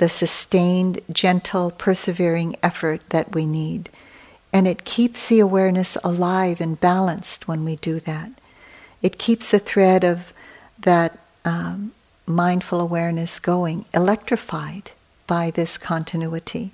[0.00, 3.90] the sustained, gentle, persevering effort that we need.
[4.50, 8.30] And it keeps the awareness alive and balanced when we do that.
[9.02, 10.32] It keeps the thread of
[10.78, 11.92] that um,
[12.26, 14.92] mindful awareness going, electrified
[15.30, 16.72] by this continuity.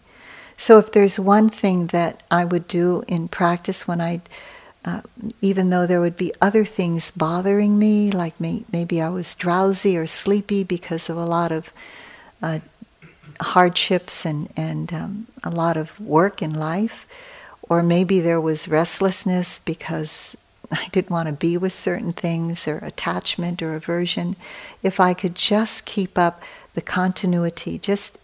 [0.56, 4.22] So, if there's one thing that I would do in practice when I,
[4.82, 5.02] uh,
[5.42, 9.94] even though there would be other things bothering me, like may, maybe I was drowsy
[9.94, 11.70] or sleepy because of a lot of
[12.42, 12.60] uh,
[13.42, 17.06] hardships and, and um, a lot of work in life,
[17.60, 20.34] or maybe there was restlessness because
[20.72, 24.34] I didn't want to be with certain things, or attachment or aversion,
[24.82, 26.42] if I could just keep up
[26.72, 28.16] the continuity, just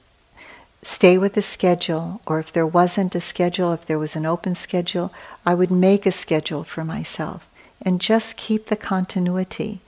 [0.83, 4.55] stay with the schedule, or if there wasn't a schedule, if there was an open
[4.55, 5.13] schedule,
[5.47, 7.49] I would make a schedule for myself
[7.81, 9.81] and just keep the continuity.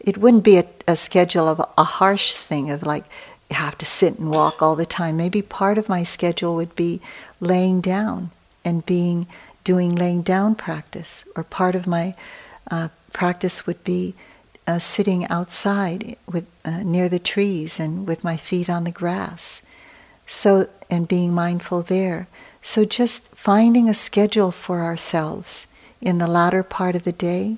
[0.00, 3.04] it wouldn't be a, a schedule of a harsh thing of like
[3.50, 5.16] you have to sit and walk all the time.
[5.16, 7.00] Maybe part of my schedule would be
[7.40, 8.30] laying down
[8.64, 9.26] and being
[9.64, 12.14] doing laying down practice, or part of my
[12.70, 14.14] uh, practice would be
[14.66, 19.62] uh, sitting outside with uh, near the trees and with my feet on the grass.
[20.30, 22.28] So and being mindful there.
[22.62, 25.66] So just finding a schedule for ourselves
[26.00, 27.56] in the latter part of the day,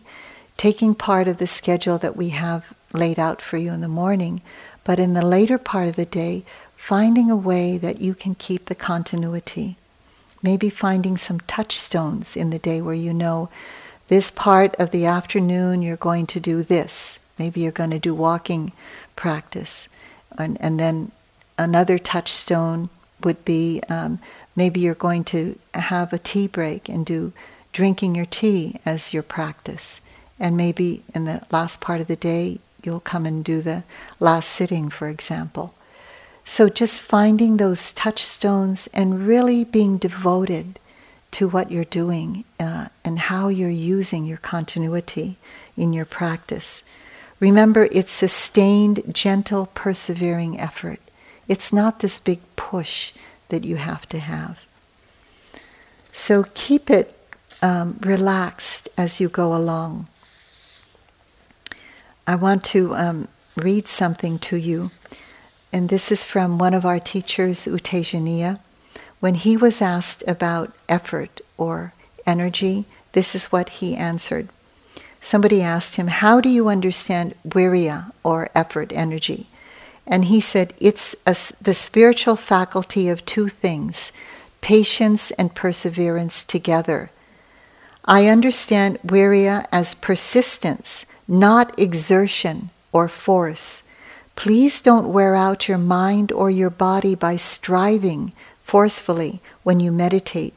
[0.56, 4.40] taking part of the schedule that we have laid out for you in the morning,
[4.84, 6.44] but in the later part of the day,
[6.76, 9.76] finding a way that you can keep the continuity.
[10.40, 13.50] Maybe finding some touchstones in the day where you know
[14.08, 17.18] this part of the afternoon you're going to do this.
[17.36, 18.72] Maybe you're going to do walking
[19.16, 19.88] practice.
[20.38, 21.10] And, and then
[21.60, 22.88] another touchstone
[23.22, 24.18] would be um,
[24.56, 27.32] maybe you're going to have a tea break and do
[27.72, 30.00] drinking your tea as your practice.
[30.38, 33.84] And maybe in the last part of the day, you'll come and do the
[34.18, 35.74] last sitting, for example.
[36.46, 40.78] So just finding those touchstones and really being devoted
[41.32, 45.36] to what you're doing uh, and how you're using your continuity
[45.76, 46.82] in your practice.
[47.38, 51.00] Remember, it's sustained, gentle, persevering effort.
[51.50, 53.10] It's not this big push
[53.48, 54.60] that you have to have.
[56.12, 57.12] So keep it
[57.60, 60.06] um, relaxed as you go along.
[62.24, 64.92] I want to um, read something to you,
[65.72, 68.60] and this is from one of our teachers, U Tejaniya.
[69.18, 71.92] When he was asked about effort or
[72.24, 74.50] energy, this is what he answered.
[75.20, 79.48] Somebody asked him, How do you understand virya or effort energy?
[80.10, 84.12] And he said, It's a, the spiritual faculty of two things
[84.60, 87.10] patience and perseverance together.
[88.04, 93.82] I understand virya as persistence, not exertion or force.
[94.36, 98.32] Please don't wear out your mind or your body by striving
[98.64, 100.54] forcefully when you meditate.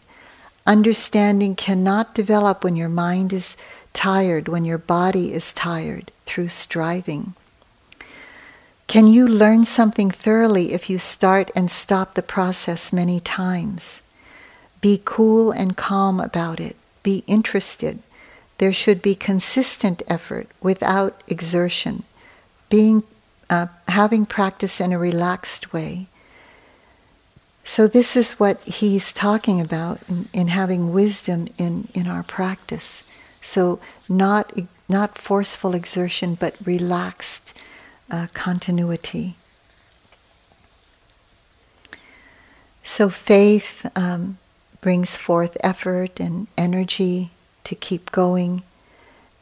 [0.65, 3.55] Understanding cannot develop when your mind is
[3.93, 7.35] tired, when your body is tired through striving.
[8.87, 14.01] Can you learn something thoroughly if you start and stop the process many times?
[14.81, 17.99] Be cool and calm about it be interested.
[18.57, 22.03] There should be consistent effort without exertion,
[22.69, 23.03] being,
[23.49, 26.07] uh, having practice in a relaxed way.
[27.65, 33.03] So this is what he's talking about in, in having wisdom in, in our practice.
[33.41, 33.79] So
[34.09, 34.51] not
[34.89, 37.53] not forceful exertion, but relaxed
[38.13, 39.35] uh, continuity.
[42.83, 44.37] So faith um,
[44.81, 47.31] brings forth effort and energy
[47.63, 48.61] to keep going.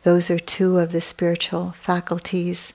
[0.03, 2.71] Those are two of the spiritual faculties.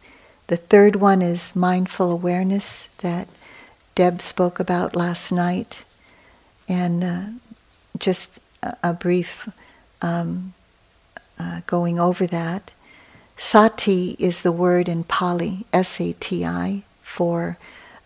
[0.49, 3.27] The third one is mindful awareness that
[3.95, 5.87] Deb spoke about last night.
[6.69, 7.25] And uh,
[7.99, 9.49] just a, a brief
[10.03, 10.53] um,
[11.39, 12.75] uh, going over that.
[13.37, 17.59] Sati is the word in Pali, S A T I, for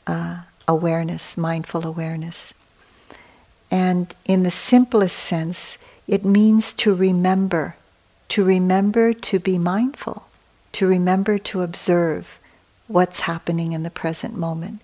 [0.07, 2.53] uh, awareness, mindful awareness.
[3.70, 5.78] And in the simplest sense,
[6.09, 7.76] it means to remember,
[8.31, 10.26] to remember to be mindful,
[10.72, 12.41] to remember to observe
[12.89, 14.81] what's happening in the present moment.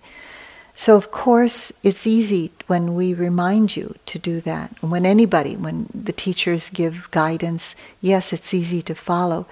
[0.73, 4.71] So, of course, it's easy when we remind you to do that.
[4.81, 9.47] When anybody, when the teachers give guidance, yes, it's easy to follow.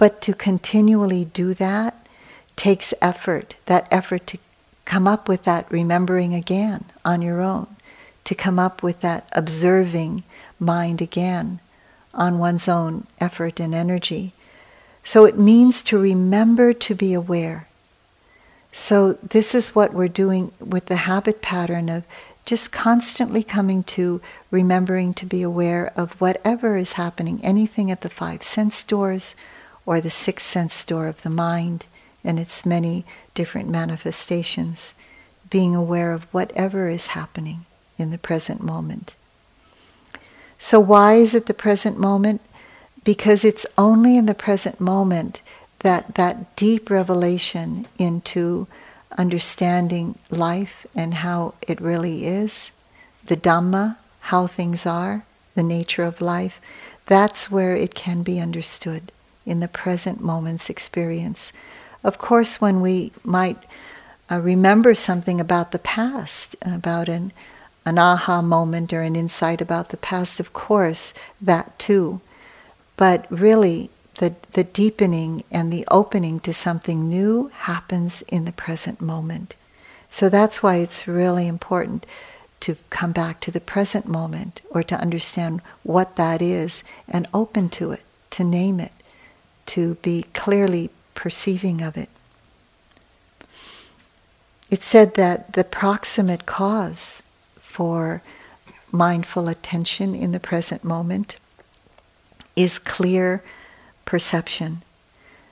[0.00, 2.08] But to continually do that
[2.56, 4.38] takes effort, that effort to
[4.86, 7.66] come up with that remembering again on your own
[8.24, 10.24] to come up with that observing
[10.58, 11.60] mind again
[12.14, 14.32] on one's own effort and energy.
[15.04, 17.68] So it means to remember to be aware.
[18.72, 22.04] So this is what we're doing with the habit pattern of
[22.46, 28.08] just constantly coming to remembering to be aware of whatever is happening, anything at the
[28.08, 29.34] five sense doors
[29.86, 31.86] or the sixth sense door of the mind
[32.22, 33.04] and its many
[33.34, 34.94] different manifestations,
[35.48, 37.64] being aware of whatever is happening
[37.98, 39.16] in the present moment.
[40.58, 42.40] So, why is it the present moment?
[43.02, 45.40] Because it's only in the present moment
[45.78, 48.66] that that deep revelation into
[49.16, 52.70] understanding life and how it really is,
[53.24, 55.24] the Dhamma, how things are,
[55.54, 56.60] the nature of life,
[57.06, 59.10] that's where it can be understood
[59.46, 61.52] in the present moment's experience.
[62.02, 63.58] Of course, when we might
[64.30, 67.32] uh, remember something about the past, about an
[67.86, 72.20] an aha moment or an insight about the past, of course, that too.
[72.96, 79.00] But really, the, the deepening and the opening to something new happens in the present
[79.00, 79.56] moment.
[80.10, 82.04] So that's why it's really important
[82.60, 87.70] to come back to the present moment or to understand what that is and open
[87.70, 88.92] to it, to name it,
[89.70, 92.08] to be clearly perceiving of it.
[94.70, 97.22] It said that the proximate cause
[97.60, 98.22] for
[98.92, 101.36] mindful attention in the present moment
[102.56, 103.42] is clear
[104.04, 104.82] perception.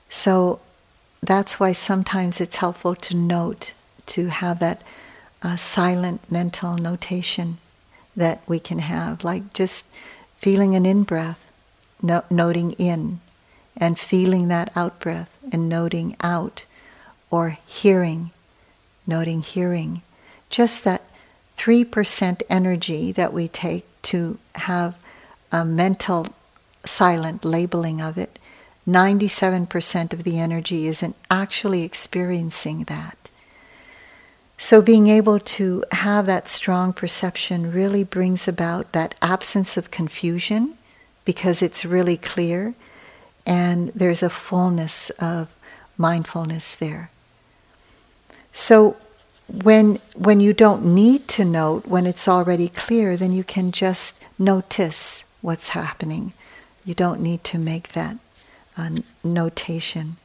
[0.09, 0.59] So
[1.21, 3.73] that's why sometimes it's helpful to note,
[4.07, 4.81] to have that
[5.41, 7.57] uh, silent mental notation
[8.15, 9.85] that we can have, like just
[10.37, 11.39] feeling an in breath,
[12.01, 13.21] no- noting in,
[13.79, 16.65] and feeling that out breath and noting out,
[17.31, 18.31] or hearing,
[19.07, 20.01] noting hearing.
[20.49, 21.03] Just that
[21.57, 24.95] 3% energy that we take to have
[25.51, 26.27] a mental
[26.85, 28.39] silent labeling of it,
[28.87, 33.29] 97% of the energy isn't actually experiencing that.
[34.57, 40.77] So, being able to have that strong perception really brings about that absence of confusion
[41.23, 42.73] because it's really clear
[43.45, 45.47] and there's a fullness of
[45.97, 47.09] mindfulness there.
[48.53, 48.97] So,
[49.47, 54.21] when, when you don't need to note, when it's already clear, then you can just
[54.37, 56.33] notice what's happening.
[56.85, 58.17] You don't need to make that
[58.77, 58.89] uh,
[59.23, 60.17] notation.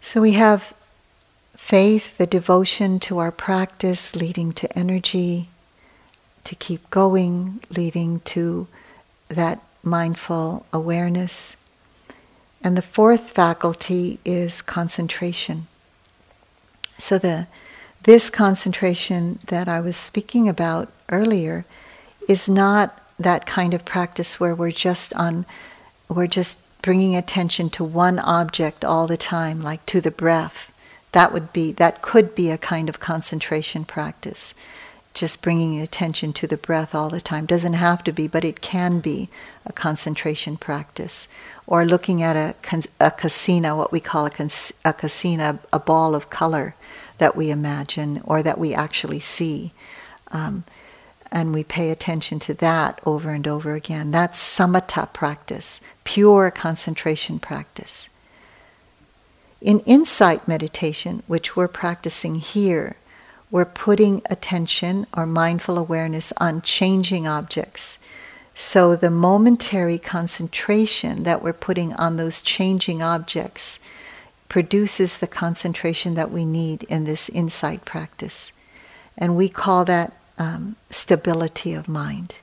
[0.00, 0.74] So we have
[1.56, 5.48] faith, the devotion to our practice, leading to energy,
[6.44, 8.68] to keep going, leading to
[9.28, 11.56] that mindful awareness.
[12.62, 15.66] And the fourth faculty is concentration.
[16.98, 17.46] So the
[18.02, 21.64] this concentration that I was speaking about earlier
[22.28, 25.44] is not that kind of practice where we're just on
[26.08, 30.72] we're just bringing attention to one object all the time like to the breath
[31.12, 34.54] that would be that could be a kind of concentration practice
[35.14, 38.60] just bringing attention to the breath all the time doesn't have to be but it
[38.60, 39.28] can be
[39.68, 41.28] a concentration practice
[41.66, 42.54] or looking at a,
[43.00, 46.74] a kasina what we call a, a kasina a ball of color
[47.18, 49.72] that we imagine or that we actually see
[50.30, 50.64] um,
[51.30, 54.10] and we pay attention to that over and over again.
[54.10, 58.08] That's samatha practice, pure concentration practice.
[59.60, 62.96] In insight meditation, which we're practicing here,
[63.50, 67.97] we're putting attention or mindful awareness on changing objects.
[68.60, 73.78] So the momentary concentration that we're putting on those changing objects
[74.48, 78.50] produces the concentration that we need in this insight practice.
[79.16, 82.38] And we call that um, stability of mind.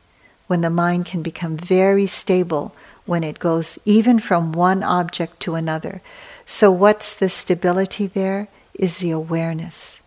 [0.48, 2.74] When the mind can become very stable
[3.06, 6.02] when it goes even from one object to another.
[6.46, 8.48] So, what's the stability there?
[8.74, 10.00] Is the awareness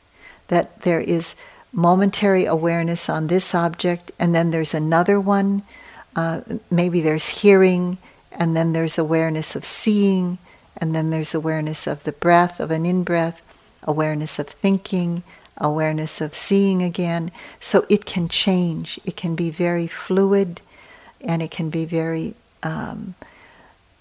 [0.47, 1.35] that there is
[1.71, 5.65] momentary awareness on this object, and then there's another one.
[6.17, 6.41] Uh,
[6.71, 7.99] maybe there's hearing,
[8.33, 10.39] and then there's awareness of seeing,
[10.77, 13.43] and then there's awareness of the breath, of an in breath,
[13.83, 15.23] awareness of thinking,
[15.57, 17.31] awareness of seeing again.
[17.61, 19.01] So it can change.
[19.05, 20.61] It can be very fluid
[21.21, 23.15] and it can be very um,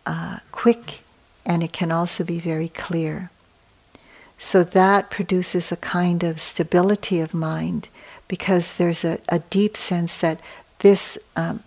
[0.06, 1.02] uh, quick
[1.46, 3.32] and it can also be very clear.
[4.38, 7.90] So that produces a kind of stability of mind
[8.28, 10.40] because there's a, a deep sense that
[10.80, 11.64] this um,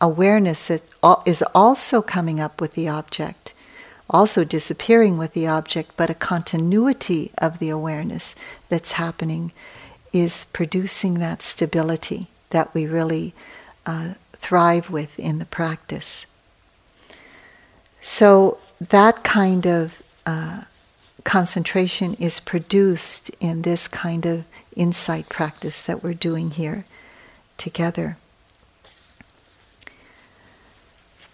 [0.00, 3.54] awareness is also coming up with the object
[4.10, 8.34] also disappearing with the object, but a continuity of the awareness
[8.68, 9.52] that's happening
[10.12, 13.32] is producing that stability that we really
[13.86, 16.26] uh, thrive with in the practice.
[18.02, 20.62] So that kind of uh,
[21.22, 24.44] concentration is produced in this kind of
[24.74, 26.84] insight practice that we're doing here
[27.56, 28.16] together.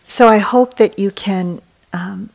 [0.09, 1.61] So I hope that you can
[1.93, 2.31] um,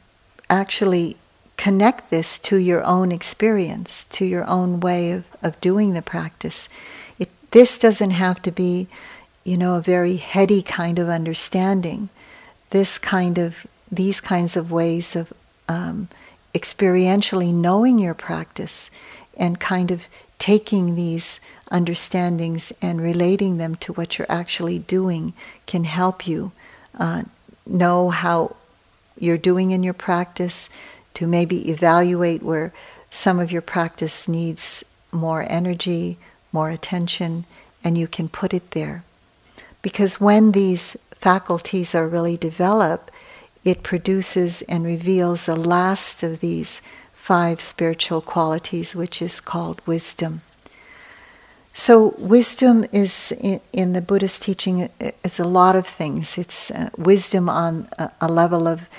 [0.50, 1.18] actually
[1.58, 6.68] connect this to your own experience, to your own way of, of doing the practice.
[7.18, 8.88] It, this doesn't have to be,
[9.44, 12.10] you know, a very heady kind of understanding.
[12.72, 15.32] This kind of, these kinds of ways of
[15.70, 16.10] um,
[16.54, 18.90] experientially knowing your practice
[19.38, 20.08] and kind of
[20.40, 21.40] taking these
[21.72, 25.34] understandings and relating them to what you're actually doing
[25.66, 26.52] can help you
[27.00, 27.24] uh,
[27.66, 28.56] know how
[29.18, 30.70] you're doing in your practice,
[31.14, 32.74] to maybe evaluate where
[33.10, 36.18] some of your practice needs more energy,
[36.52, 37.46] more attention,
[37.84, 39.04] and you can put it there.
[39.82, 43.12] Because when these faculties are really developed,
[43.64, 46.82] it produces and reveals the last of these
[47.14, 50.42] five spiritual qualities, which is called wisdom.
[51.74, 56.38] So, wisdom is in, in the Buddhist teaching, it's a lot of things.
[56.38, 58.90] It's uh, wisdom on a, a, level of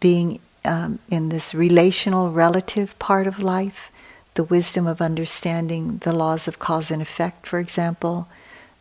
[0.00, 3.92] being um, in this relational, relative part of life,
[4.34, 8.28] the wisdom of understanding the laws of cause and effect, for example,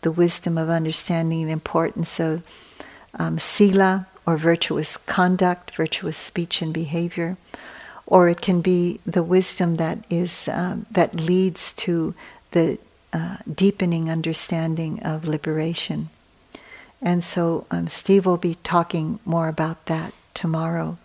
[0.01, 2.43] the wisdom of understanding the importance of
[3.17, 7.37] um, sila or virtuous conduct, virtuous speech and behavior,
[8.07, 12.13] or it can be the wisdom that is um, that leads to
[12.51, 12.77] the
[13.15, 16.09] uh, deepening understanding of liberation.
[17.01, 20.97] And so um, Steve will be talking more about that tomorrow.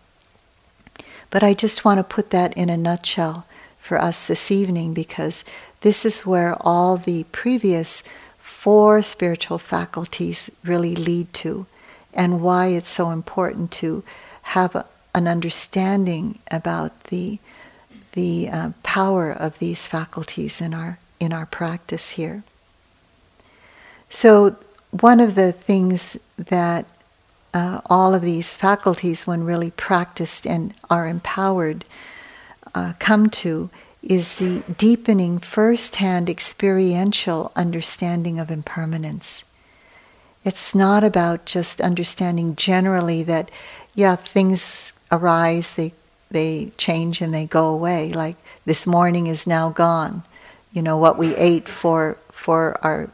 [1.31, 3.47] But I just want to put that in a nutshell
[3.79, 5.45] for us this evening because
[5.83, 8.03] this is where all the previous
[8.41, 11.67] four spiritual faculties really lead to,
[12.13, 14.03] and why it's so important to
[14.43, 14.85] have a,
[15.15, 17.39] an understanding about the
[18.13, 22.43] the uh, power of these faculties in our in our practice here.
[24.09, 24.57] So
[24.91, 26.85] one of the things that
[27.55, 31.85] uh, all of these faculties, when really practiced and are empowered,
[32.75, 33.71] uh, come to
[34.03, 39.45] is the deepening first-hand experiential understanding of impermanence.
[40.43, 43.51] It's not about just understanding generally that,
[43.95, 45.93] yeah, things arise, they
[46.31, 48.13] they change and they go away.
[48.13, 50.23] Like this morning is now gone.
[50.73, 53.11] You know what we ate for for our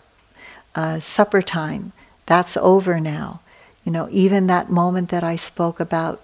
[0.75, 1.93] uh, supper time,
[2.27, 3.41] that's over now.
[3.85, 6.23] You know, even that moment that I spoke about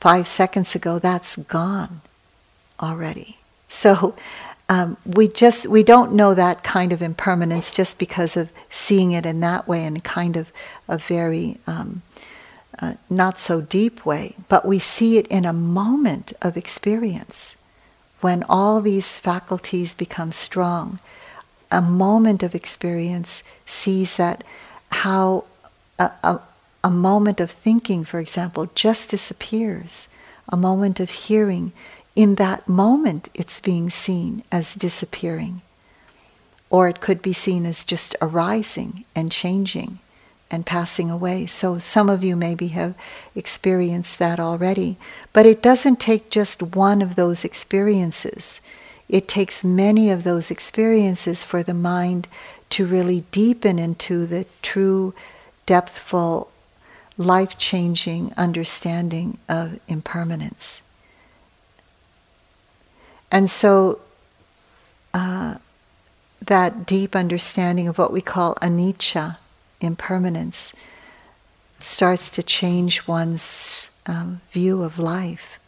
[0.00, 2.00] five seconds ago, that's gone
[2.80, 3.38] already.
[3.68, 4.14] So
[4.68, 9.26] um, we just we don't know that kind of impermanence just because of seeing it
[9.26, 10.50] in that way in kind of
[10.88, 12.02] a very um,
[12.80, 17.56] uh, not so deep way, but we see it in a moment of experience
[18.20, 20.98] when all these faculties become strong.
[21.70, 24.44] A moment of experience sees that
[24.90, 25.44] how
[25.98, 26.40] a, a,
[26.84, 30.08] a moment of thinking, for example, just disappears.
[30.48, 31.72] A moment of hearing,
[32.14, 35.62] in that moment, it's being seen as disappearing.
[36.70, 39.98] Or it could be seen as just arising and changing
[40.50, 41.46] and passing away.
[41.46, 42.94] So some of you maybe have
[43.34, 44.96] experienced that already.
[45.32, 48.60] But it doesn't take just one of those experiences.
[49.08, 52.28] It takes many of those experiences for the mind
[52.70, 55.14] to really deepen into the true,
[55.66, 56.48] depthful,
[57.18, 60.82] life changing understanding of impermanence.
[63.30, 64.00] And so,
[65.14, 65.56] uh,
[66.40, 69.38] that deep understanding of what we call anicca,
[69.86, 70.72] impermanence
[71.80, 75.58] starts to change one's um, view of life.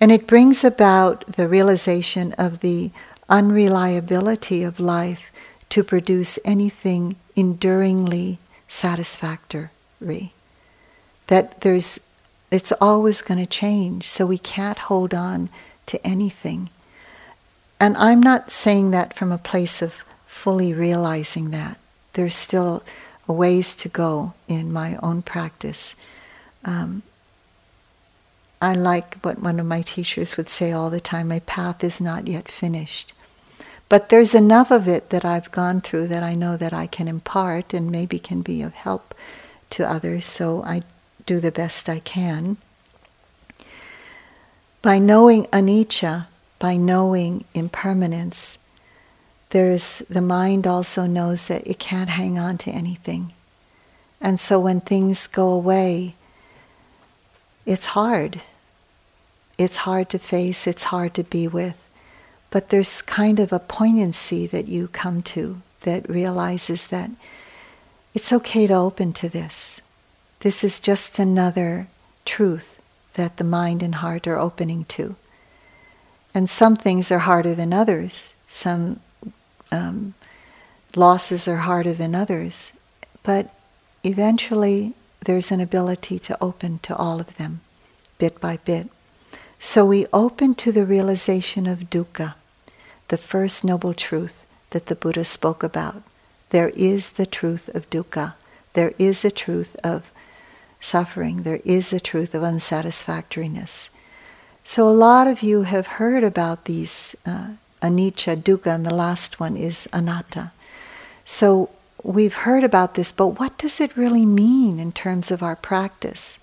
[0.00, 2.90] And it brings about the realization of the
[3.28, 5.32] unreliability of life
[5.70, 10.32] to produce anything enduringly satisfactory.
[11.28, 11.98] That there's,
[12.50, 15.48] it's always going to change, so we can't hold on
[15.86, 16.70] to anything.
[17.80, 21.78] And I'm not saying that from a place of fully realizing that
[22.16, 22.82] there's still
[23.28, 25.94] a ways to go in my own practice.
[26.64, 27.02] Um,
[28.60, 32.00] I like what one of my teachers would say all the time my path is
[32.00, 33.12] not yet finished.
[33.88, 37.06] But there's enough of it that I've gone through that I know that I can
[37.06, 39.14] impart and maybe can be of help
[39.70, 40.82] to others, so I
[41.26, 42.56] do the best I can.
[44.80, 46.26] By knowing anicca,
[46.58, 48.58] by knowing impermanence,
[49.50, 53.32] there's the mind also knows that it can't hang on to anything.
[54.20, 56.14] And so when things go away,
[57.64, 58.42] it's hard.
[59.58, 61.76] It's hard to face, it's hard to be with.
[62.50, 67.10] But there's kind of a poignancy that you come to that realizes that
[68.14, 69.80] it's okay to open to this.
[70.40, 71.88] This is just another
[72.24, 72.80] truth
[73.14, 75.16] that the mind and heart are opening to.
[76.34, 78.34] And some things are harder than others.
[78.48, 79.00] Some
[79.70, 80.14] um,
[80.94, 82.72] losses are harder than others,
[83.22, 83.54] but
[84.04, 84.94] eventually
[85.24, 87.60] there's an ability to open to all of them,
[88.18, 88.88] bit by bit.
[89.58, 92.34] So we open to the realization of dukkha,
[93.08, 94.36] the first noble truth
[94.70, 96.02] that the Buddha spoke about.
[96.50, 98.34] There is the truth of dukkha.
[98.74, 100.10] There is a truth of
[100.80, 101.42] suffering.
[101.42, 103.90] There is a truth of unsatisfactoriness.
[104.64, 107.50] So a lot of you have heard about these uh,
[107.82, 110.52] anicca, dukkha, and the last one is anatta.
[111.24, 111.70] So
[112.02, 116.38] we've heard about this, but what does it really mean in terms of our practice?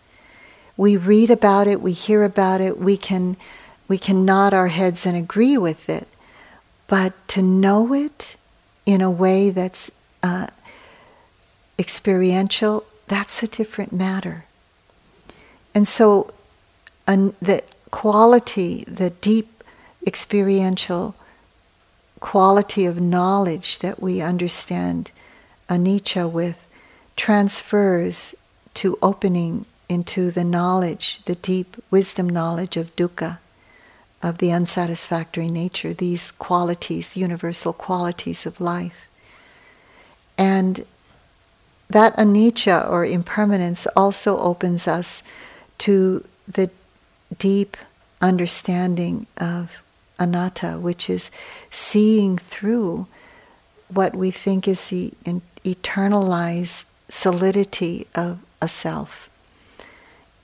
[0.76, 3.38] We read about it, we hear about it, we can
[3.88, 6.08] we can nod our heads and agree with it,
[6.88, 8.38] but to know it
[8.86, 9.92] in a way that's
[10.24, 10.48] uh,
[11.78, 14.46] experiential, that's a different matter.
[15.76, 16.34] And so,
[17.06, 19.64] the quality, the deep
[20.08, 21.16] experiential
[22.24, 25.12] quality of knowledge that we understand
[25.68, 26.66] anicca with
[27.18, 28.34] transfers
[28.74, 33.40] to opening into the knowledge, the deep wisdom knowledge of dukkha,
[34.22, 39.10] of the unsatisfactory nature, these qualities, universal qualities of life.
[40.38, 40.86] And
[41.90, 45.24] that anicca or impermanence also opens us
[45.80, 46.70] to the
[47.38, 47.76] deep
[48.22, 49.83] understanding of
[50.24, 51.30] anatta, which is
[51.70, 53.08] seeing through
[53.90, 55.14] what we think is the
[55.64, 59.30] eternalized solidity of a self.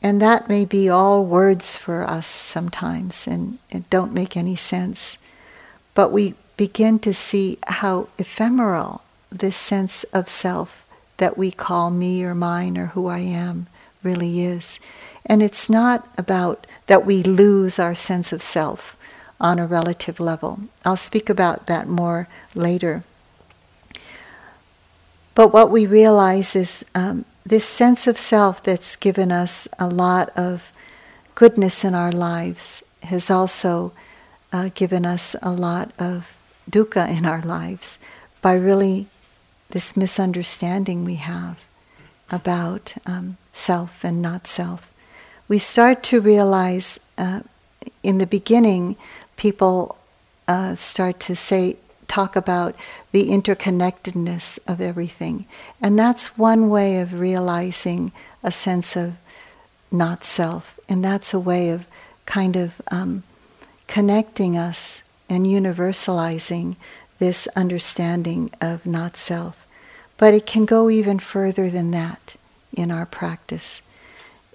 [0.02, 5.18] And that may be all words for us sometimes and, and don't make any sense.
[5.94, 9.02] But we begin to see how ephemeral
[9.32, 10.86] this sense of self
[11.18, 13.68] that we call me or mine or who I am
[14.04, 14.80] really is.
[15.26, 18.96] And it's not about that we lose our sense of self
[19.40, 20.60] on a relative level.
[20.84, 23.04] I'll speak about that more later.
[25.36, 30.30] But what we realize is um, this sense of self that's given us a lot
[30.38, 30.74] of
[31.36, 33.94] goodness in our lives has also
[34.52, 36.36] uh, given us a lot of
[36.70, 37.98] dukkha in our lives
[38.42, 39.08] by really
[39.70, 41.60] this misunderstanding we have
[42.30, 44.92] about um, self and not self.
[45.48, 47.42] We start to realize uh,
[48.04, 48.98] in the beginning,
[49.40, 49.98] people
[50.50, 51.78] uh, start to say,
[52.08, 52.76] talk about
[53.12, 55.46] the interconnectedness of everything.
[55.82, 58.12] And that's one way of realizing
[58.44, 59.14] a sense of
[59.92, 60.78] not self.
[60.90, 61.86] And that's a way of
[62.26, 63.24] kind of um,
[63.88, 66.76] connecting us and universalizing
[67.20, 69.66] this understanding of not self.
[70.18, 72.36] But it can go even further than that
[72.74, 73.82] in our practice,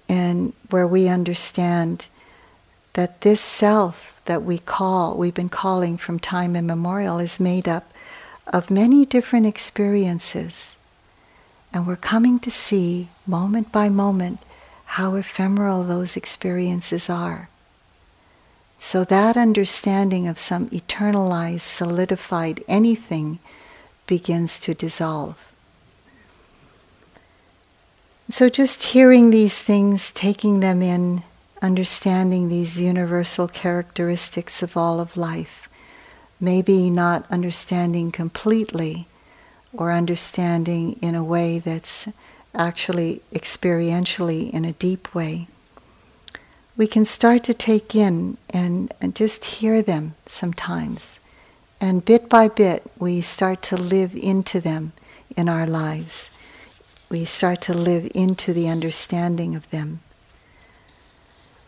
[0.07, 2.05] and where we understand
[2.93, 7.91] that this self that we call, we've been calling from time immemorial, is made up
[8.47, 10.75] of many different experiences.
[11.73, 14.39] And we're coming to see moment by moment
[14.85, 17.49] how ephemeral those experiences are.
[18.79, 23.39] So that understanding of some eternalized, solidified anything
[24.05, 25.51] begins to dissolve.
[28.29, 31.23] So just hearing these things, taking them in,
[31.61, 35.69] understanding these universal characteristics of all of life,
[36.39, 39.07] maybe not understanding completely
[39.73, 42.07] or understanding in a way that's
[42.53, 45.47] actually experientially in a deep way
[46.77, 51.19] we can start to take in and, and just hear them sometimes.
[51.79, 54.91] And bit by bit, we start to live into them
[55.37, 56.29] in our lives.
[57.09, 60.01] We start to live into the understanding of them.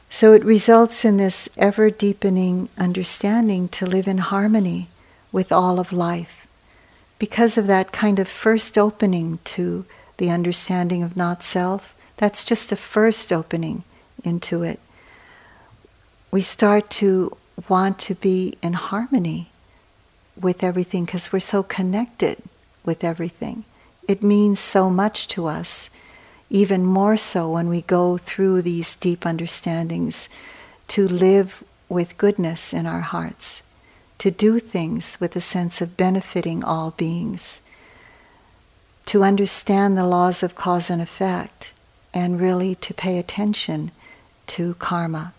[0.09, 4.89] So it results in this ever deepening understanding to live in harmony
[5.31, 6.47] with all of life.
[7.19, 9.85] Because of that kind of first opening to
[10.17, 13.83] the understanding of not self, that's just a first opening
[14.23, 14.79] into it
[16.31, 17.35] we start to
[17.69, 19.49] want to be in harmony
[20.39, 22.41] with everything because we're so connected
[22.85, 23.63] with everything.
[24.07, 25.89] It means so much to us,
[26.49, 30.29] even more so when we go through these deep understandings,
[30.87, 33.61] to live with goodness in our hearts,
[34.17, 37.59] to do things with a sense of benefiting all beings,
[39.05, 41.73] to understand the laws of cause and effect,
[42.13, 43.91] and really to pay attention
[44.47, 45.33] to karma.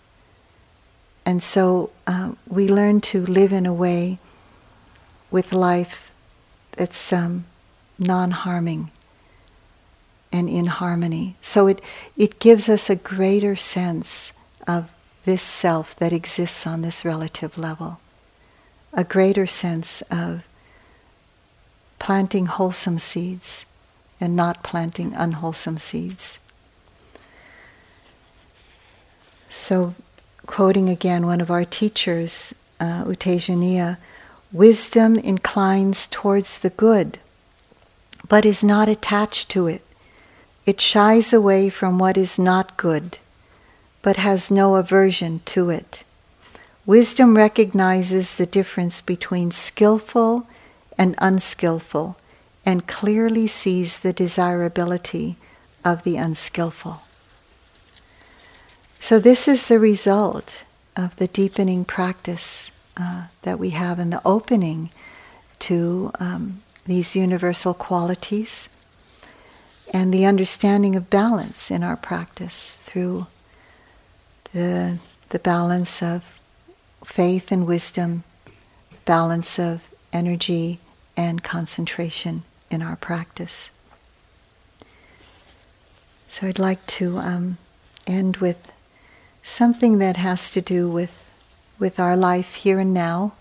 [1.25, 4.19] And so uh, we learn to live in a way
[5.31, 6.11] with life
[6.73, 7.45] that's um,
[7.99, 8.91] non harming
[10.39, 11.35] and in harmony.
[11.43, 11.81] So it,
[12.17, 14.33] it gives us a greater sense
[14.67, 14.89] of
[15.25, 18.01] this self that exists on this relative level,
[18.93, 20.45] a greater sense of
[21.99, 23.67] planting wholesome seeds
[24.21, 26.39] and not planting unwholesome seeds.
[29.51, 29.95] So
[30.47, 33.99] quoting again one of our teachers, uh, U Tejaniya,
[34.53, 37.19] wisdom inclines towards the good,
[38.29, 39.83] but is not attached to it.
[40.69, 43.17] It shies away from what is not good,
[44.03, 46.05] but has no aversion to it.
[46.85, 50.47] Wisdom recognizes the difference between skillful
[50.99, 52.19] and unskillful,
[52.67, 55.37] and clearly sees the desirability
[55.87, 57.01] of the unskillful.
[59.01, 60.65] So, this is the result
[60.95, 64.91] of the deepening practice uh, that we have in the opening
[65.61, 68.69] to um, these universal qualities
[69.93, 73.27] and the understanding of balance in our practice through
[74.53, 74.99] the,
[75.31, 76.39] the balance of
[77.05, 78.25] faith and wisdom,
[79.05, 80.79] balance of energy
[81.17, 83.71] and concentration in our practice.
[86.29, 87.59] So I'd like to um,
[88.07, 88.71] end with
[89.43, 91.25] something that has to do with,
[91.79, 93.33] with our life here and now.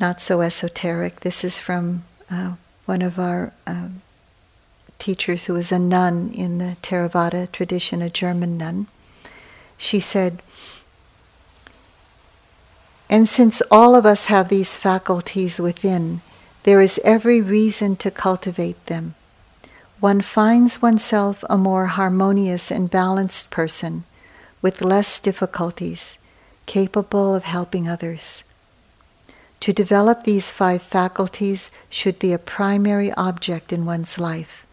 [0.00, 1.20] Not so esoteric.
[1.20, 2.54] This is from uh,
[2.86, 3.88] one of our uh,
[4.98, 8.86] teachers who was a nun in the Theravada tradition, a German nun.
[9.78, 10.42] She said,
[13.08, 16.22] and since all of us have these faculties within,
[16.64, 19.14] there is every reason to cultivate them.
[20.00, 24.04] One finds oneself a more harmonious and balanced person
[24.60, 26.18] with less difficulties,
[26.66, 28.42] capable of helping others.
[29.60, 34.65] To develop these five faculties should be a primary object in one's life.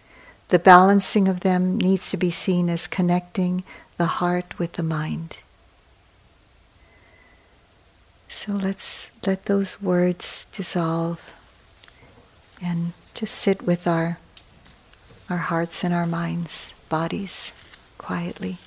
[0.54, 3.64] The balancing of them needs to be seen as connecting
[3.98, 5.40] the heart with the mind.
[8.30, 11.34] So let's let those words dissolve
[12.62, 14.20] and just sit with our,
[15.28, 17.52] our hearts and our minds, bodies,
[17.98, 18.60] quietly.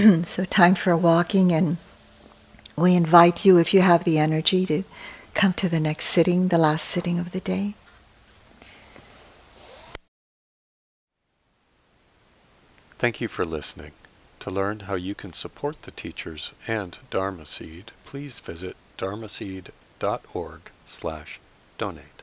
[0.26, 1.76] so, time for walking, and
[2.76, 4.84] we invite you, if you have the energy, to
[5.34, 7.74] come to the next sitting, the last sitting of the day.
[12.98, 13.92] Thank you for listening.
[14.40, 21.40] To learn how you can support the teachers and Dharma Seed, please visit dharmaseed.org slash
[21.78, 22.19] donate.